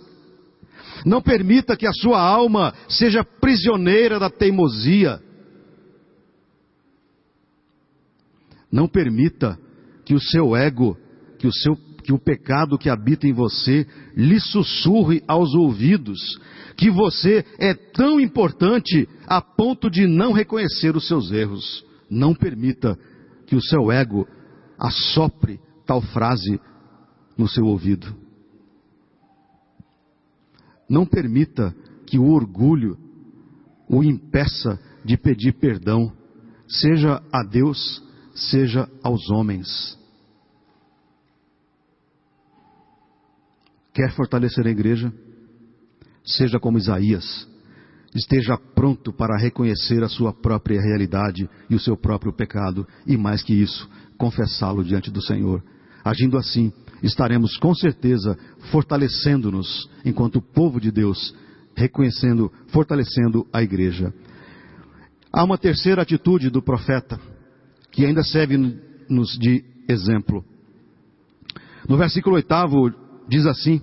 Não 1.05 1.23
permita 1.23 1.77
que 1.77 1.87
a 1.87 1.93
sua 1.93 2.21
alma 2.21 2.75
seja 2.89 3.25
prisioneira 3.25 4.19
da 4.19 4.31
teimosia. 4.31 5.23
Não 8.71 8.89
permita 8.89 9.59
que 10.05 10.15
o 10.15 10.21
seu 10.21 10.55
ego, 10.55 10.97
que 11.39 11.47
o 11.47 11.53
seu 11.53 11.77
que 12.07 12.13
o 12.13 12.19
pecado 12.21 12.79
que 12.79 12.89
habita 12.89 13.27
em 13.27 13.33
você 13.33 13.85
lhe 14.17 14.39
sussurre 14.39 15.25
aos 15.27 15.53
ouvidos 15.55 16.21
que 16.77 16.89
você 16.89 17.45
é 17.59 17.75
tão 17.75 18.21
importante 18.21 19.09
a 19.27 19.43
ponto 19.43 19.91
de 19.91 20.07
não 20.07 20.33
reconhecer 20.33 20.95
os 20.95 21.09
seus 21.09 21.33
erros. 21.33 21.85
Não 22.09 22.33
permita 22.33 22.97
que 23.45 23.57
o 23.57 23.61
seu 23.61 23.91
ego 23.91 24.25
assopre 24.79 25.59
tal 25.85 26.01
frase 26.01 26.61
no 27.37 27.49
seu 27.49 27.67
ouvido. 27.67 28.15
Não 30.89 31.05
permita 31.05 31.75
que 32.07 32.21
o 32.21 32.31
orgulho 32.31 32.97
o 33.89 34.05
impeça 34.05 34.79
de 35.05 35.17
pedir 35.17 35.55
perdão 35.55 36.13
seja 36.69 37.21
a 37.33 37.43
Deus, 37.43 38.01
seja 38.33 38.89
aos 39.03 39.29
homens. 39.29 39.99
Quer 43.97 44.13
fortalecer 44.13 44.67
a 44.67 44.71
igreja? 44.71 45.11
Seja 46.23 46.61
como 46.61 46.77
Isaías, 46.77 47.49
esteja 48.15 48.59
pronto 48.75 49.11
para 49.11 49.39
reconhecer 49.39 50.03
a 50.05 50.09
sua 50.09 50.35
própria 50.35 50.83
realidade 50.83 51.49
e 51.71 51.75
o 51.75 51.81
seu 51.81 51.97
próprio 51.97 52.31
pecado, 52.31 52.87
e 53.07 53.17
mais 53.17 53.43
que 53.43 53.55
isso, 53.55 53.89
confessá-lo 54.19 54.85
diante 54.85 55.11
do 55.11 55.23
Senhor. 55.23 55.65
Agindo 56.05 56.37
assim, 56.37 56.71
estaremos 57.03 57.57
com 57.57 57.75
certeza 57.75 58.37
fortalecendo-nos 58.71 59.89
enquanto 60.05 60.43
povo 60.43 60.79
de 60.79 60.93
Deus, 60.93 61.35
reconhecendo, 61.75 62.53
fortalecendo 62.67 63.47
a 63.51 63.63
igreja. 63.63 64.13
Há 65.33 65.43
uma 65.43 65.57
terceira 65.57 66.03
atitude 66.03 66.51
do 66.51 66.61
profeta, 66.61 67.19
que 67.91 68.05
ainda 68.05 68.23
serve-nos 68.23 69.39
de 69.39 69.65
exemplo. 69.89 70.45
No 71.89 71.97
versículo 71.97 72.37
oitavo 72.37 73.06
diz 73.29 73.47
assim: 73.47 73.81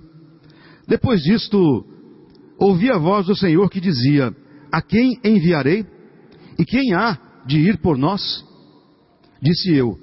Depois 0.86 1.22
disto, 1.22 1.84
ouvi 2.58 2.90
a 2.90 2.98
voz 2.98 3.26
do 3.26 3.36
Senhor 3.36 3.68
que 3.70 3.80
dizia: 3.80 4.34
A 4.72 4.80
quem 4.82 5.18
enviarei? 5.24 5.86
E 6.58 6.64
quem 6.64 6.94
há 6.94 7.18
de 7.46 7.58
ir 7.58 7.78
por 7.78 7.96
nós? 7.98 8.44
Disse 9.42 9.74
eu: 9.74 9.98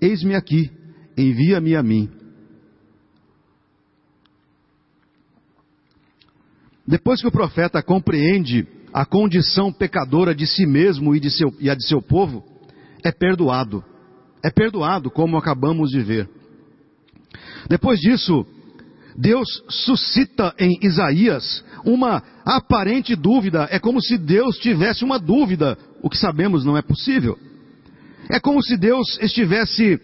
Eis-me 0.00 0.34
aqui, 0.34 0.70
envia-me 1.16 1.74
a 1.76 1.82
mim. 1.82 2.10
Depois 6.86 7.20
que 7.20 7.26
o 7.26 7.32
profeta 7.32 7.82
compreende 7.82 8.66
a 8.92 9.04
condição 9.04 9.72
pecadora 9.72 10.34
de 10.34 10.46
si 10.46 10.64
mesmo 10.64 11.14
e, 11.14 11.20
de 11.20 11.30
seu, 11.30 11.52
e 11.58 11.68
a 11.68 11.74
de 11.74 11.84
seu 11.86 12.00
povo, 12.00 12.44
é 13.04 13.10
perdoado. 13.10 13.84
É 14.42 14.50
perdoado, 14.50 15.10
como 15.10 15.36
acabamos 15.36 15.90
de 15.90 16.00
ver. 16.00 16.30
Depois 17.68 17.98
disso, 17.98 18.46
Deus 19.18 19.48
suscita 19.68 20.54
em 20.58 20.78
Isaías 20.82 21.64
uma 21.84 22.22
aparente 22.44 23.16
dúvida. 23.16 23.66
É 23.70 23.78
como 23.78 24.00
se 24.00 24.18
Deus 24.18 24.58
tivesse 24.58 25.04
uma 25.04 25.18
dúvida, 25.18 25.78
o 26.02 26.10
que 26.10 26.18
sabemos 26.18 26.64
não 26.64 26.76
é 26.76 26.82
possível. 26.82 27.38
É 28.28 28.38
como 28.38 28.62
se 28.62 28.76
Deus 28.76 29.18
estivesse 29.22 30.00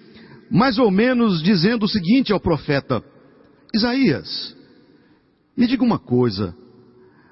mais 0.50 0.78
ou 0.78 0.90
menos 0.90 1.42
dizendo 1.42 1.84
o 1.84 1.88
seguinte 1.88 2.32
ao 2.32 2.40
profeta: 2.40 3.02
Isaías, 3.74 4.56
me 5.56 5.66
diga 5.66 5.84
uma 5.84 5.98
coisa. 5.98 6.54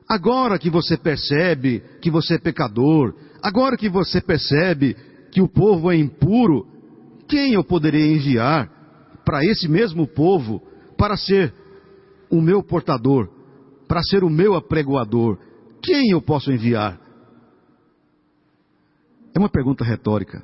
Agora 0.08 0.58
que 0.58 0.68
você 0.68 0.96
percebe 0.96 1.82
que 2.02 2.10
você 2.10 2.34
é 2.34 2.38
pecador, 2.38 3.14
agora 3.40 3.76
que 3.76 3.88
você 3.88 4.20
percebe 4.20 4.96
que 5.30 5.40
o 5.40 5.48
povo 5.48 5.90
é 5.90 5.96
impuro, 5.96 6.66
quem 7.28 7.52
eu 7.52 7.62
poderia 7.62 8.04
enviar 8.04 8.68
para 9.24 9.44
esse 9.44 9.68
mesmo 9.68 10.08
povo 10.08 10.60
para 10.98 11.16
ser 11.16 11.54
o 12.30 12.40
meu 12.40 12.62
portador, 12.62 13.28
para 13.88 14.02
ser 14.02 14.22
o 14.22 14.30
meu 14.30 14.54
apregoador? 14.54 15.38
Quem 15.82 16.10
eu 16.10 16.22
posso 16.22 16.52
enviar? 16.52 17.00
É 19.34 19.38
uma 19.38 19.48
pergunta 19.48 19.84
retórica. 19.84 20.42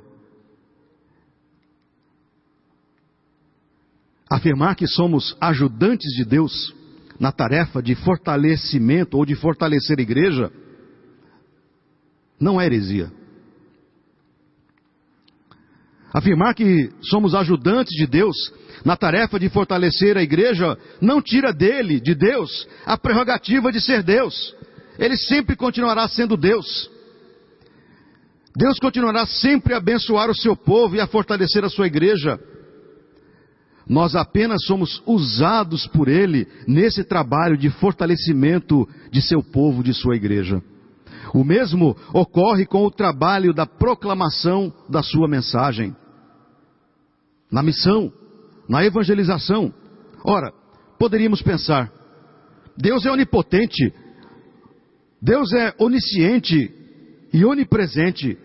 Afirmar 4.29 4.75
que 4.75 4.87
somos 4.87 5.37
ajudantes 5.39 6.11
de 6.13 6.25
Deus 6.25 6.75
na 7.19 7.31
tarefa 7.31 7.81
de 7.81 7.95
fortalecimento 7.95 9.17
ou 9.17 9.25
de 9.25 9.35
fortalecer 9.35 9.97
a 9.99 10.01
igreja 10.01 10.51
não 12.39 12.59
é 12.59 12.65
heresia. 12.65 13.11
Afirmar 16.13 16.53
que 16.53 16.89
somos 17.01 17.35
ajudantes 17.35 17.93
de 17.95 18.07
Deus 18.07 18.35
na 18.85 18.95
tarefa 18.95 19.39
de 19.39 19.49
fortalecer 19.49 20.17
a 20.17 20.23
igreja 20.23 20.77
não 21.01 21.21
tira 21.21 21.51
dele, 21.51 21.99
de 21.99 22.15
Deus, 22.15 22.67
a 22.85 22.97
prerrogativa 22.97 23.71
de 23.71 23.81
ser 23.81 24.03
Deus. 24.03 24.55
Ele 24.97 25.17
sempre 25.17 25.55
continuará 25.55 26.07
sendo 26.07 26.37
Deus. 26.37 26.89
Deus 28.55 28.79
continuará 28.79 29.25
sempre 29.25 29.73
a 29.73 29.77
abençoar 29.77 30.29
o 30.29 30.35
seu 30.35 30.55
povo 30.55 30.95
e 30.95 30.99
a 30.99 31.07
fortalecer 31.07 31.63
a 31.63 31.69
sua 31.69 31.87
igreja. 31.87 32.39
Nós 33.87 34.15
apenas 34.15 34.65
somos 34.65 35.01
usados 35.05 35.87
por 35.87 36.07
Ele 36.07 36.47
nesse 36.67 37.03
trabalho 37.03 37.57
de 37.57 37.69
fortalecimento 37.69 38.87
de 39.11 39.21
seu 39.21 39.43
povo, 39.43 39.83
de 39.83 39.93
sua 39.93 40.15
igreja. 40.15 40.61
O 41.33 41.43
mesmo 41.43 41.95
ocorre 42.13 42.65
com 42.65 42.85
o 42.85 42.91
trabalho 42.91 43.53
da 43.53 43.65
proclamação 43.65 44.73
da 44.89 45.03
sua 45.03 45.27
mensagem, 45.27 45.95
na 47.51 47.63
missão, 47.63 48.11
na 48.67 48.83
evangelização. 48.83 49.73
Ora, 50.23 50.51
poderíamos 50.99 51.41
pensar, 51.41 51.91
Deus 52.77 53.05
é 53.05 53.11
onipotente, 53.11 53.93
Deus 55.21 55.51
é 55.53 55.73
onisciente 55.79 56.71
e 57.33 57.45
onipresente. 57.45 58.37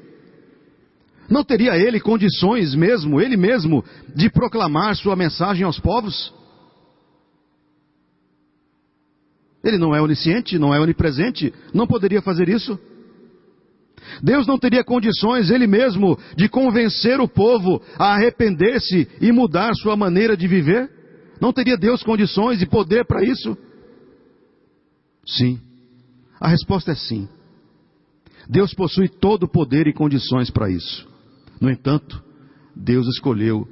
Não 1.28 1.44
teria 1.44 1.76
ele 1.76 2.00
condições 2.00 2.74
mesmo, 2.74 3.20
ele 3.20 3.36
mesmo, 3.36 3.84
de 4.14 4.28
proclamar 4.30 4.96
sua 4.96 5.16
mensagem 5.16 5.64
aos 5.64 5.78
povos? 5.78 6.41
Ele 9.64 9.78
não 9.78 9.94
é 9.94 10.00
onisciente, 10.00 10.58
não 10.58 10.74
é 10.74 10.80
onipresente, 10.80 11.52
não 11.72 11.86
poderia 11.86 12.20
fazer 12.20 12.48
isso? 12.48 12.78
Deus 14.22 14.46
não 14.46 14.58
teria 14.58 14.82
condições, 14.82 15.50
ele 15.50 15.66
mesmo, 15.66 16.18
de 16.36 16.48
convencer 16.48 17.20
o 17.20 17.28
povo 17.28 17.80
a 17.98 18.14
arrepender-se 18.14 19.08
e 19.20 19.30
mudar 19.30 19.74
sua 19.74 19.96
maneira 19.96 20.36
de 20.36 20.48
viver? 20.48 20.90
Não 21.40 21.52
teria 21.52 21.76
Deus 21.76 22.02
condições 22.02 22.60
e 22.60 22.66
poder 22.66 23.04
para 23.04 23.24
isso? 23.24 23.56
Sim. 25.26 25.60
A 26.40 26.48
resposta 26.48 26.92
é 26.92 26.94
sim. 26.94 27.28
Deus 28.48 28.74
possui 28.74 29.08
todo 29.08 29.44
o 29.44 29.48
poder 29.48 29.86
e 29.86 29.92
condições 29.92 30.50
para 30.50 30.68
isso. 30.68 31.08
No 31.60 31.70
entanto, 31.70 32.22
Deus 32.74 33.06
escolheu 33.06 33.66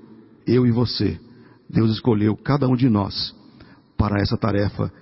eu 0.46 0.66
e 0.66 0.70
você. 0.70 1.18
Deus 1.68 1.90
escolheu 1.92 2.36
cada 2.36 2.68
um 2.68 2.76
de 2.76 2.88
nós 2.88 3.34
para 3.96 4.20
essa 4.20 4.36
tarefa 4.36 4.92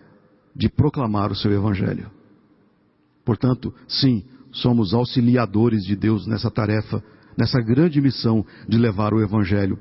de 0.58 0.68
proclamar 0.68 1.30
o 1.30 1.36
seu 1.36 1.52
evangelho. 1.52 2.10
Portanto, 3.24 3.72
sim, 3.86 4.24
somos 4.50 4.92
auxiliadores 4.92 5.84
de 5.84 5.94
Deus 5.94 6.26
nessa 6.26 6.50
tarefa, 6.50 7.02
nessa 7.36 7.60
grande 7.60 8.00
missão 8.00 8.44
de 8.68 8.76
levar 8.76 9.14
o 9.14 9.22
evangelho. 9.22 9.78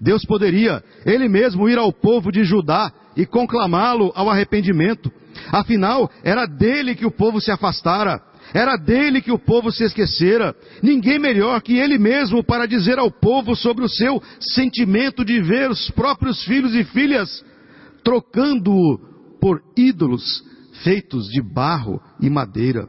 Deus 0.00 0.24
poderia, 0.24 0.82
ele 1.06 1.28
mesmo, 1.28 1.68
ir 1.68 1.78
ao 1.78 1.92
povo 1.92 2.32
de 2.32 2.42
Judá 2.42 2.92
e 3.16 3.24
conclamá-lo 3.24 4.12
ao 4.14 4.28
arrependimento. 4.28 5.10
Afinal, 5.52 6.10
era 6.22 6.46
dele 6.46 6.94
que 6.94 7.06
o 7.06 7.10
povo 7.10 7.40
se 7.40 7.50
afastara. 7.50 8.20
Era 8.52 8.76
dele 8.76 9.20
que 9.20 9.30
o 9.30 9.38
povo 9.38 9.70
se 9.70 9.84
esquecera. 9.84 10.54
Ninguém 10.82 11.18
melhor 11.18 11.60
que 11.60 11.76
ele 11.76 11.98
mesmo 11.98 12.42
para 12.42 12.66
dizer 12.66 12.98
ao 12.98 13.10
povo 13.10 13.54
sobre 13.54 13.84
o 13.84 13.88
seu 13.88 14.22
sentimento 14.40 15.24
de 15.24 15.40
ver 15.40 15.70
os 15.70 15.90
próprios 15.90 16.42
filhos 16.44 16.74
e 16.74 16.84
filhas 16.84 17.44
trocando-o 18.02 19.17
por 19.40 19.62
ídolos 19.76 20.22
feitos 20.82 21.28
de 21.28 21.42
barro 21.42 22.00
e 22.20 22.28
madeira. 22.30 22.88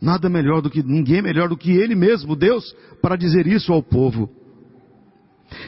Nada 0.00 0.28
melhor 0.28 0.60
do 0.60 0.68
que, 0.70 0.82
ninguém 0.82 1.22
melhor 1.22 1.48
do 1.48 1.56
que 1.56 1.70
ele 1.70 1.94
mesmo, 1.94 2.34
Deus, 2.34 2.74
para 3.00 3.16
dizer 3.16 3.46
isso 3.46 3.72
ao 3.72 3.82
povo. 3.82 4.28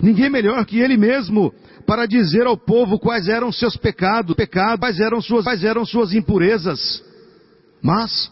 Ninguém 0.03 0.31
melhor 0.31 0.65
que 0.65 0.81
ele 0.81 0.97
mesmo 0.97 1.53
para 1.87 2.07
dizer 2.07 2.47
ao 2.47 2.57
povo 2.57 2.99
quais 2.99 3.29
eram 3.29 3.53
seus 3.53 3.77
pecados, 3.77 4.35
pecados, 4.35 4.81
quais 4.81 4.99
eram 4.99 5.21
suas, 5.21 5.45
quais 5.45 5.63
eram 5.63 5.85
suas 5.85 6.13
impurezas. 6.13 7.03
Mas, 7.83 8.31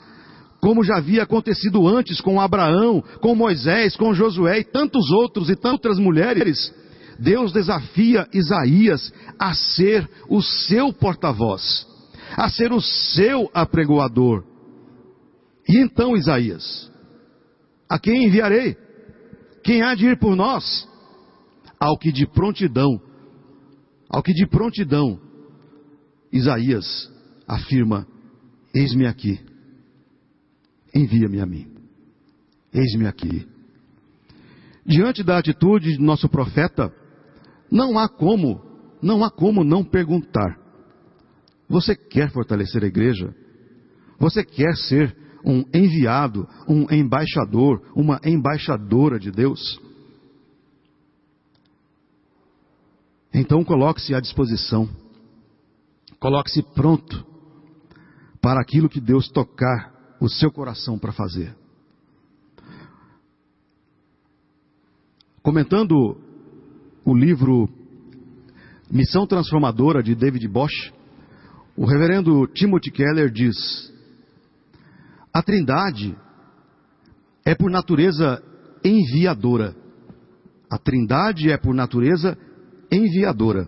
como 0.61 0.83
já 0.83 0.97
havia 0.97 1.23
acontecido 1.23 1.87
antes 1.87 2.21
com 2.21 2.41
Abraão, 2.41 3.05
com 3.21 3.35
Moisés, 3.35 3.95
com 3.95 4.15
Josué 4.15 4.61
e 4.61 4.65
tantos 4.65 5.11
outros 5.11 5.51
e 5.51 5.57
tantas 5.57 5.99
mulheres, 5.99 6.75
Deus 7.23 7.53
desafia 7.53 8.29
Isaías 8.33 9.13
a 9.39 9.55
ser 9.55 10.11
o 10.29 10.43
seu 10.43 10.93
porta-voz, 10.93 11.87
a 12.37 12.49
ser 12.51 12.73
o 12.73 12.81
seu 12.81 13.49
apregoador. 13.55 14.45
E 15.69 15.79
então, 15.79 16.17
Isaías, 16.17 16.91
a 17.89 17.99
quem 17.99 18.25
enviarei? 18.25 18.77
Quem 19.63 19.83
há 19.83 19.95
de 19.95 20.07
ir 20.07 20.19
por 20.19 20.35
nós? 20.35 20.89
Ao 21.79 21.97
que 21.97 22.11
de 22.11 22.27
prontidão, 22.27 23.01
ao 24.09 24.23
que 24.23 24.33
de 24.33 24.47
prontidão, 24.47 25.21
Isaías 26.33 27.09
afirma: 27.47 28.07
Eis-me 28.75 29.07
aqui, 29.07 29.39
envia-me 30.93 31.41
a 31.41 31.47
mim. 31.47 31.69
Eis-me 32.73 33.07
aqui. 33.07 33.47
Diante 34.85 35.23
da 35.23 35.39
atitude 35.39 35.97
de 35.97 36.03
nosso 36.03 36.29
profeta, 36.29 36.93
não 37.73 37.99
há 37.99 38.07
como, 38.07 38.61
não 39.01 39.25
há 39.25 39.31
como 39.31 39.65
não 39.65 39.83
perguntar. 39.83 40.61
Você 41.71 41.97
quer 41.97 42.31
fortalecer 42.31 42.85
a 42.85 42.87
igreja? 42.87 43.35
Você 44.19 44.45
quer 44.45 44.77
ser 44.77 45.17
um 45.43 45.65
enviado, 45.73 46.47
um 46.69 46.87
embaixador, 46.95 47.83
uma 47.97 48.21
embaixadora 48.25 49.19
de 49.19 49.31
Deus. 49.31 49.81
Então 53.33 53.65
coloque-se 53.65 54.15
à 54.15 54.21
disposição, 54.21 54.87
coloque-se 56.21 56.63
pronto 56.75 57.27
para 58.43 58.61
aquilo 58.61 58.91
que 58.91 59.01
Deus 59.01 59.31
tocar 59.31 60.17
o 60.21 60.29
seu 60.29 60.53
coração 60.53 60.99
para 60.99 61.11
fazer. 61.11 61.57
Comentando 65.43 66.32
o 67.05 67.15
livro 67.15 67.69
Missão 68.91 69.27
Transformadora 69.27 70.03
de 70.03 70.15
David 70.15 70.47
Bosch, 70.49 70.93
o 71.77 71.87
reverendo 71.87 72.47
Timothy 72.49 72.91
Keller 72.91 73.31
diz: 73.31 73.57
a 75.33 75.43
Trindade 75.43 76.15
é 77.45 77.55
por 77.55 77.71
natureza 77.71 78.43
enviadora. 78.85 79.75
A 80.71 80.77
Trindade 80.77 81.51
é 81.51 81.57
por 81.57 81.75
natureza 81.75 82.37
enviadora. 82.91 83.67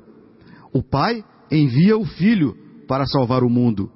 O 0.75 0.83
Pai 0.83 1.25
envia 1.51 1.97
o 1.97 2.05
Filho 2.05 2.55
para 2.87 3.07
salvar 3.07 3.43
o 3.43 3.49
mundo. 3.49 3.91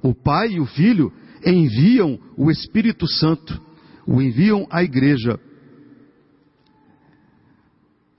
O 0.00 0.14
Pai 0.14 0.52
e 0.52 0.60
o 0.60 0.66
Filho 0.66 1.12
enviam 1.44 2.18
o 2.36 2.52
Espírito 2.52 3.08
Santo, 3.08 3.60
o 4.06 4.22
enviam 4.22 4.64
à 4.70 4.84
igreja. 4.84 5.40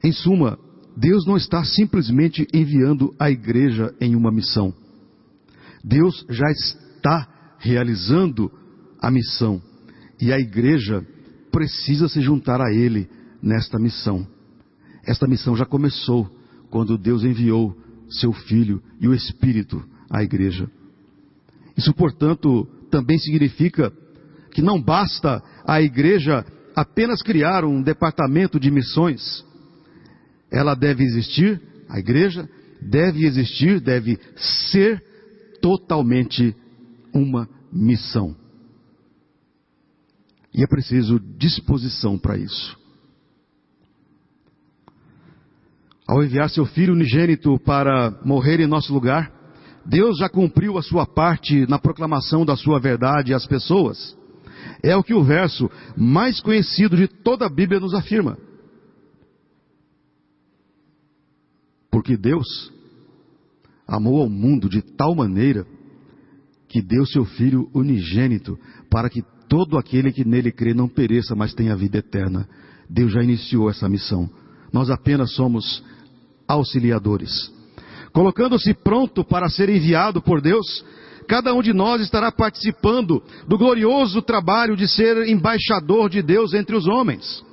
Em 0.04 0.12
suma, 0.12 0.58
Deus 0.96 1.26
não 1.26 1.38
está 1.38 1.64
simplesmente 1.64 2.48
enviando 2.54 3.14
a 3.20 3.30
igreja 3.30 3.94
em 4.00 4.16
uma 4.16 4.32
missão. 4.32 4.74
Deus 5.84 6.26
já 6.30 6.50
está 6.52 7.28
realizando 7.60 8.52
a 9.02 9.10
missão 9.10 9.62
e 10.20 10.32
a 10.34 10.40
igreja 10.40 11.06
precisa 11.52 12.08
se 12.08 12.22
juntar 12.22 12.62
a 12.62 12.74
Ele 12.74 13.10
nesta 13.42 13.80
missão. 13.80 14.28
Esta 15.06 15.28
missão 15.28 15.56
já 15.56 15.66
começou 15.66 16.30
quando 16.70 16.98
Deus 16.98 17.24
enviou 17.24 17.76
seu 18.10 18.34
Filho 18.34 18.82
e 19.00 19.08
o 19.08 19.14
Espírito 19.14 19.84
à 20.10 20.24
igreja. 20.24 20.70
Isso, 21.78 21.94
portanto, 21.94 22.68
também 22.92 23.18
significa 23.18 23.94
que 24.52 24.62
não 24.62 24.82
basta 24.82 25.42
a 25.66 25.82
igreja 25.82 26.46
apenas 26.76 27.22
criar 27.22 27.64
um 27.64 27.82
departamento 27.82 28.60
de 28.60 28.70
missões. 28.72 29.46
Ela 30.52 30.76
deve 30.76 31.04
existir, 31.04 31.62
a 31.88 32.00
igreja 32.00 32.48
deve 32.82 33.26
existir, 33.26 33.80
deve 33.80 34.20
ser 34.36 35.04
totalmente 35.62 36.56
uma 37.14 37.48
missão. 37.72 38.36
E 40.54 40.64
é 40.64 40.68
preciso 40.68 41.20
disposição 41.20 42.18
para 42.18 42.38
isso. 42.38 42.78
Ao 46.08 46.24
enviar 46.24 46.50
seu 46.50 46.66
filho 46.66 46.94
unigênito 46.94 47.60
para 47.60 48.20
morrer 48.26 48.60
em 48.60 48.66
nosso 48.66 48.92
lugar, 48.92 49.32
Deus 49.86 50.18
já 50.18 50.28
cumpriu 50.28 50.78
a 50.78 50.82
sua 50.82 51.06
parte 51.06 51.68
na 51.68 51.78
proclamação 51.78 52.44
da 52.44 52.56
sua 52.56 52.80
verdade 52.80 53.34
às 53.34 53.46
pessoas. 53.46 54.18
É 54.82 54.96
o 54.96 55.04
que 55.04 55.14
o 55.14 55.24
verso 55.24 55.70
mais 55.96 56.40
conhecido 56.40 56.98
de 56.98 57.08
toda 57.08 57.46
a 57.46 57.50
Bíblia 57.50 57.80
nos 57.80 57.94
afirma. 57.94 58.38
Porque 62.00 62.16
Deus 62.16 62.72
amou 63.86 64.22
ao 64.22 64.30
mundo 64.30 64.70
de 64.70 64.82
tal 64.82 65.14
maneira 65.14 65.68
que 66.70 66.82
deu 66.82 67.06
seu 67.06 67.26
Filho 67.26 67.70
unigênito 67.74 68.58
para 68.90 69.10
que 69.10 69.22
todo 69.50 69.78
aquele 69.78 70.10
que 70.14 70.24
nele 70.24 70.50
crê 70.50 70.74
não 70.74 70.88
pereça, 70.88 71.36
mas 71.36 71.54
tenha 71.54 71.76
vida 71.76 71.98
eterna. 71.98 72.48
Deus 72.90 73.12
já 73.12 73.22
iniciou 73.22 73.70
essa 73.70 73.90
missão. 73.90 74.30
Nós 74.72 74.90
apenas 74.90 75.34
somos 75.34 75.84
auxiliadores. 76.48 77.52
Colocando-se 78.14 78.74
pronto 78.76 79.26
para 79.26 79.50
ser 79.50 79.68
enviado 79.68 80.22
por 80.22 80.40
Deus, 80.40 80.86
cada 81.28 81.54
um 81.54 81.62
de 81.62 81.74
nós 81.74 82.02
estará 82.02 82.32
participando 82.32 83.22
do 83.46 83.58
glorioso 83.58 84.22
trabalho 84.22 84.78
de 84.78 84.88
ser 84.88 85.28
embaixador 85.28 86.10
de 86.10 86.22
Deus 86.22 86.54
entre 86.54 86.78
os 86.78 86.88
homens. 86.88 87.44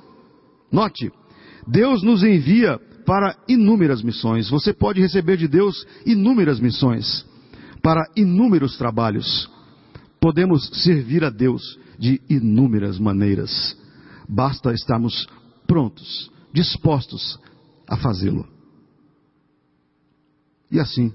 Note, 0.71 1.11
Deus 1.67 2.01
nos 2.01 2.23
envia 2.23 2.79
para 3.07 3.37
inúmeras 3.47 4.03
missões. 4.03 4.49
Você 4.49 4.73
pode 4.73 4.99
receber 4.99 5.37
de 5.37 5.47
Deus 5.47 5.87
inúmeras 6.05 6.59
missões, 6.59 7.25
para 7.81 8.05
inúmeros 8.17 8.77
trabalhos. 8.77 9.49
Podemos 10.19 10.67
servir 10.83 11.23
a 11.23 11.29
Deus 11.29 11.79
de 11.97 12.21
inúmeras 12.29 12.99
maneiras. 12.99 13.77
Basta 14.27 14.73
estarmos 14.73 15.25
prontos, 15.65 16.29
dispostos 16.53 17.39
a 17.87 17.95
fazê-lo. 17.95 18.45
E 20.69 20.77
assim, 20.77 21.13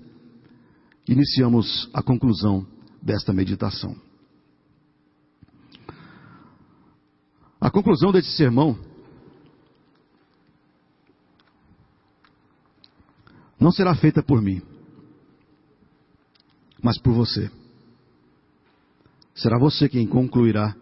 iniciamos 1.07 1.91
a 1.93 2.03
conclusão 2.03 2.67
desta 3.03 3.35
meditação. 3.35 3.95
A 7.61 7.71
conclusão 7.71 8.11
desse 8.11 8.31
sermão 8.31 8.79
não 13.63 13.71
será 13.71 13.95
feita 13.95 14.23
por 14.23 14.43
mim, 14.43 14.61
mas 16.83 16.99
por 16.99 17.13
você. 17.13 17.49
Será 19.35 19.57
você 19.57 19.89
quem 19.89 20.05
concluirá 20.05 20.75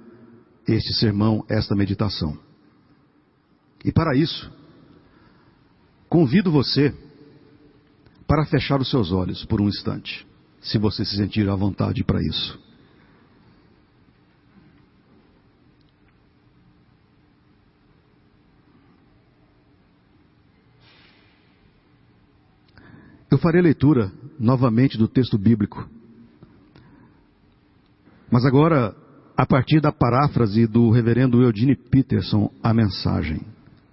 este 0.67 0.95
sermão, 0.95 1.45
esta 1.49 1.77
meditação. 1.77 2.39
E 3.85 3.93
para 3.93 4.17
isso, 4.17 4.51
convido 6.09 6.51
você 6.51 6.95
para 8.27 8.47
fechar 8.47 8.81
os 8.81 8.89
seus 8.89 9.13
olhos 9.13 9.45
por 9.45 9.61
um 9.61 9.69
instante, 9.69 10.27
se 10.61 10.79
você 10.79 11.05
se 11.05 11.17
sentir 11.17 11.49
à 11.51 11.55
vontade 11.55 12.03
para 12.03 12.21
isso. 12.23 12.59
Eu 23.31 23.39
farei 23.39 23.63
leitura 23.63 24.11
novamente 24.39 24.99
do 24.99 25.07
texto 25.07 25.39
bíblico. 25.39 25.89
Mas 28.31 28.45
agora, 28.45 28.95
a 29.37 29.47
partir 29.47 29.81
da 29.81 29.93
paráfrase 29.93 30.67
do 30.67 30.91
reverendo 30.91 31.41
Eugene 31.41 31.77
Peterson, 31.77 32.51
a 32.61 32.75
mensagem. 32.75 33.43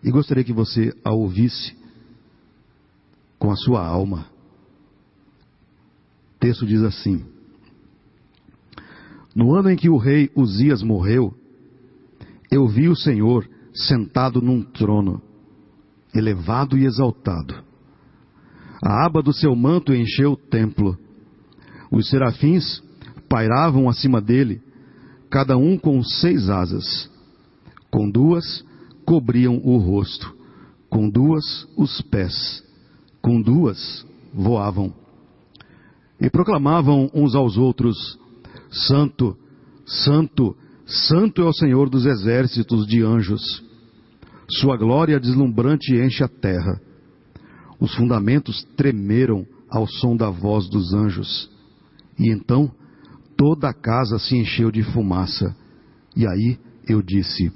E 0.03 0.09
gostaria 0.09 0.43
que 0.43 0.53
você 0.53 0.91
a 1.03 1.13
ouvisse 1.13 1.77
com 3.37 3.51
a 3.51 3.55
sua 3.55 3.85
alma. 3.85 4.25
O 6.35 6.39
texto 6.39 6.65
diz 6.65 6.81
assim: 6.81 7.23
No 9.35 9.53
ano 9.53 9.69
em 9.69 9.75
que 9.75 9.89
o 9.89 9.97
rei 9.97 10.31
Uzias 10.35 10.81
morreu, 10.81 11.31
eu 12.49 12.67
vi 12.67 12.87
o 12.87 12.95
Senhor 12.95 13.47
sentado 13.73 14.41
num 14.41 14.63
trono, 14.63 15.21
elevado 16.13 16.75
e 16.75 16.85
exaltado 16.85 17.66
a 18.81 19.05
aba 19.05 19.21
do 19.21 19.33
seu 19.33 19.55
manto 19.55 19.93
encheu 19.93 20.33
o 20.33 20.37
templo. 20.37 20.97
Os 21.91 22.09
serafins 22.09 22.81
pairavam 23.29 23.89
acima 23.89 24.21
dele, 24.21 24.61
cada 25.29 25.57
um 25.57 25.77
com 25.77 26.01
seis 26.03 26.49
asas. 26.49 27.09
Com 27.89 28.09
duas 28.09 28.63
cobriam 29.05 29.59
o 29.63 29.77
rosto, 29.77 30.35
com 30.89 31.09
duas 31.09 31.67
os 31.77 32.01
pés, 32.01 32.63
com 33.21 33.41
duas 33.41 34.05
voavam. 34.33 34.93
E 36.19 36.29
proclamavam 36.29 37.09
uns 37.13 37.35
aos 37.35 37.57
outros: 37.57 38.19
Santo, 38.69 39.37
Santo, 39.85 40.55
Santo 40.85 41.41
é 41.41 41.45
o 41.45 41.53
Senhor 41.53 41.89
dos 41.89 42.05
exércitos 42.05 42.85
de 42.85 43.01
anjos. 43.01 43.63
Sua 44.49 44.77
glória 44.77 45.19
deslumbrante 45.19 45.93
enche 45.95 46.23
a 46.23 46.27
terra. 46.27 46.79
Os 47.79 47.93
fundamentos 47.95 48.63
tremeram 48.75 49.45
ao 49.69 49.87
som 49.87 50.15
da 50.15 50.29
voz 50.29 50.69
dos 50.69 50.93
anjos. 50.93 51.49
E 52.17 52.31
então 52.31 52.71
toda 53.35 53.69
a 53.69 53.73
casa 53.73 54.17
se 54.17 54.35
encheu 54.35 54.71
de 54.71 54.83
fumaça. 54.83 55.55
E 56.15 56.27
aí 56.27 56.57
eu 56.87 57.01
disse: 57.01 57.51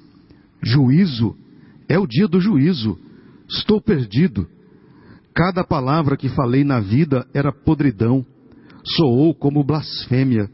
Juízo, 0.62 1.36
é 1.90 1.98
o 1.98 2.06
dia 2.06 2.28
do 2.28 2.40
juízo. 2.40 2.98
Estou 3.50 3.82
perdido. 3.82 4.48
Cada 5.34 5.64
palavra 5.64 6.16
que 6.16 6.30
falei 6.30 6.64
na 6.64 6.80
vida 6.80 7.26
era 7.34 7.52
podridão, 7.52 8.26
soou 8.84 9.34
como 9.34 9.64
blasfêmia. 9.64 10.50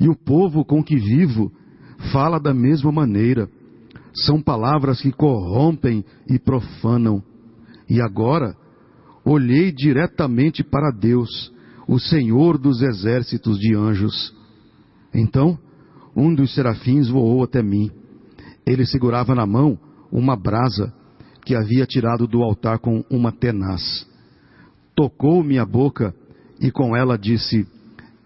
E 0.00 0.08
o 0.08 0.16
povo 0.16 0.64
com 0.64 0.82
que 0.82 0.96
vivo 0.96 1.52
fala 2.10 2.40
da 2.40 2.52
mesma 2.52 2.90
maneira. 2.90 3.48
São 4.12 4.40
palavras 4.42 5.00
que 5.00 5.12
corrompem 5.12 6.04
e 6.28 6.38
profanam. 6.38 7.22
E 7.88 8.00
agora 8.00 8.56
olhei 9.24 9.72
diretamente 9.72 10.62
para 10.62 10.90
Deus, 10.90 11.52
o 11.86 11.98
Senhor 11.98 12.58
dos 12.58 12.82
exércitos 12.82 13.58
de 13.58 13.74
anjos. 13.74 14.34
Então, 15.12 15.58
um 16.14 16.34
dos 16.34 16.54
serafins 16.54 17.08
voou 17.08 17.42
até 17.42 17.62
mim. 17.62 17.90
Ele 18.66 18.86
segurava 18.86 19.34
na 19.34 19.46
mão 19.46 19.78
uma 20.10 20.36
brasa 20.36 20.92
que 21.44 21.54
havia 21.54 21.86
tirado 21.86 22.26
do 22.26 22.42
altar 22.42 22.78
com 22.78 23.04
uma 23.10 23.32
tenaz. 23.32 24.06
Tocou 24.94 25.42
minha 25.42 25.64
boca 25.64 26.14
e 26.60 26.70
com 26.70 26.94
ela 26.94 27.16
disse: 27.16 27.66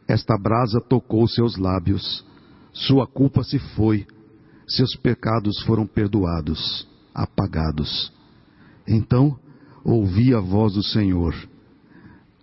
Esta 0.09 0.37
brasa 0.37 0.81
tocou 0.81 1.27
seus 1.29 1.57
lábios. 1.57 2.25
Sua 2.73 3.07
culpa 3.07 3.45
se 3.45 3.59
foi, 3.59 4.05
seus 4.67 4.97
pecados 4.97 5.63
foram 5.63 5.87
perdoados, 5.87 6.89
apagados. 7.15 8.13
Então 8.87 9.39
ouvi 9.85 10.35
a 10.35 10.41
voz 10.41 10.73
do 10.73 10.83
Senhor: 10.83 11.35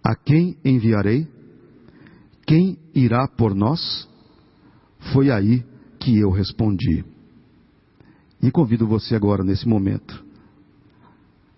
A 0.04 0.16
quem 0.16 0.58
enviarei? 0.64 1.28
Quem 2.46 2.78
irá 2.94 3.28
por 3.28 3.56
nós? 3.56 4.08
Foi 5.14 5.32
aí 5.32 5.66
que 6.00 6.18
eu 6.20 6.30
respondi. 6.30 7.04
E 8.42 8.52
convido 8.52 8.88
você 8.88 9.16
agora, 9.16 9.44
nesse 9.44 9.68
momento, 9.68 10.24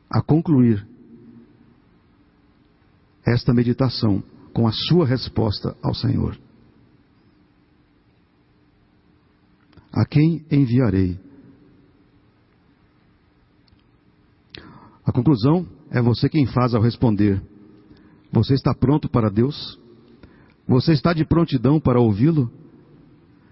a 0.10 0.22
concluir 0.22 0.86
esta 3.26 3.54
meditação 3.54 4.22
com 4.54 4.68
a 4.68 4.72
sua 4.72 5.06
resposta 5.06 5.76
ao 5.82 5.96
Senhor. 5.96 6.38
A 9.92 10.06
quem 10.06 10.46
enviarei? 10.52 11.20
A 15.06 15.12
conclusão 15.12 15.66
é 15.92 16.02
você 16.02 16.30
quem 16.30 16.46
faz 16.46 16.74
ao 16.74 16.82
responder. 16.82 17.42
Você 18.32 18.54
está 18.54 18.74
pronto 18.74 19.10
para 19.10 19.30
Deus? 19.30 19.80
Você 20.68 20.94
está 20.94 21.14
de 21.14 21.26
prontidão 21.26 21.80
para 21.80 22.00
ouvi-lo? 22.00 22.50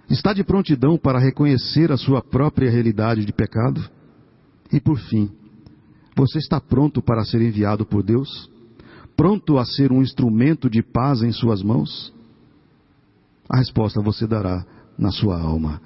Está 0.10 0.34
de 0.34 0.44
prontidão 0.44 0.98
para 0.98 1.20
reconhecer 1.20 1.92
a 1.92 1.98
sua 1.98 2.22
própria 2.22 2.70
realidade 2.70 3.26
de 3.26 3.34
pecado? 3.34 3.82
E 4.72 4.80
por 4.80 4.98
fim, 4.98 5.30
você 6.16 6.40
está 6.40 6.60
pronto 6.60 7.02
para 7.02 7.24
ser 7.24 7.42
enviado 7.42 7.86
por 7.86 8.02
Deus? 8.02 8.50
Pronto 9.16 9.58
a 9.58 9.66
ser 9.66 9.92
um 9.92 10.02
instrumento 10.02 10.70
de 10.70 10.82
paz 10.82 11.22
em 11.22 11.32
suas 11.32 11.62
mãos? 11.62 12.14
A 13.50 13.58
resposta 13.58 14.02
você 14.02 14.26
dará 14.26 14.66
na 14.98 15.12
sua 15.12 15.40
alma. 15.40 15.82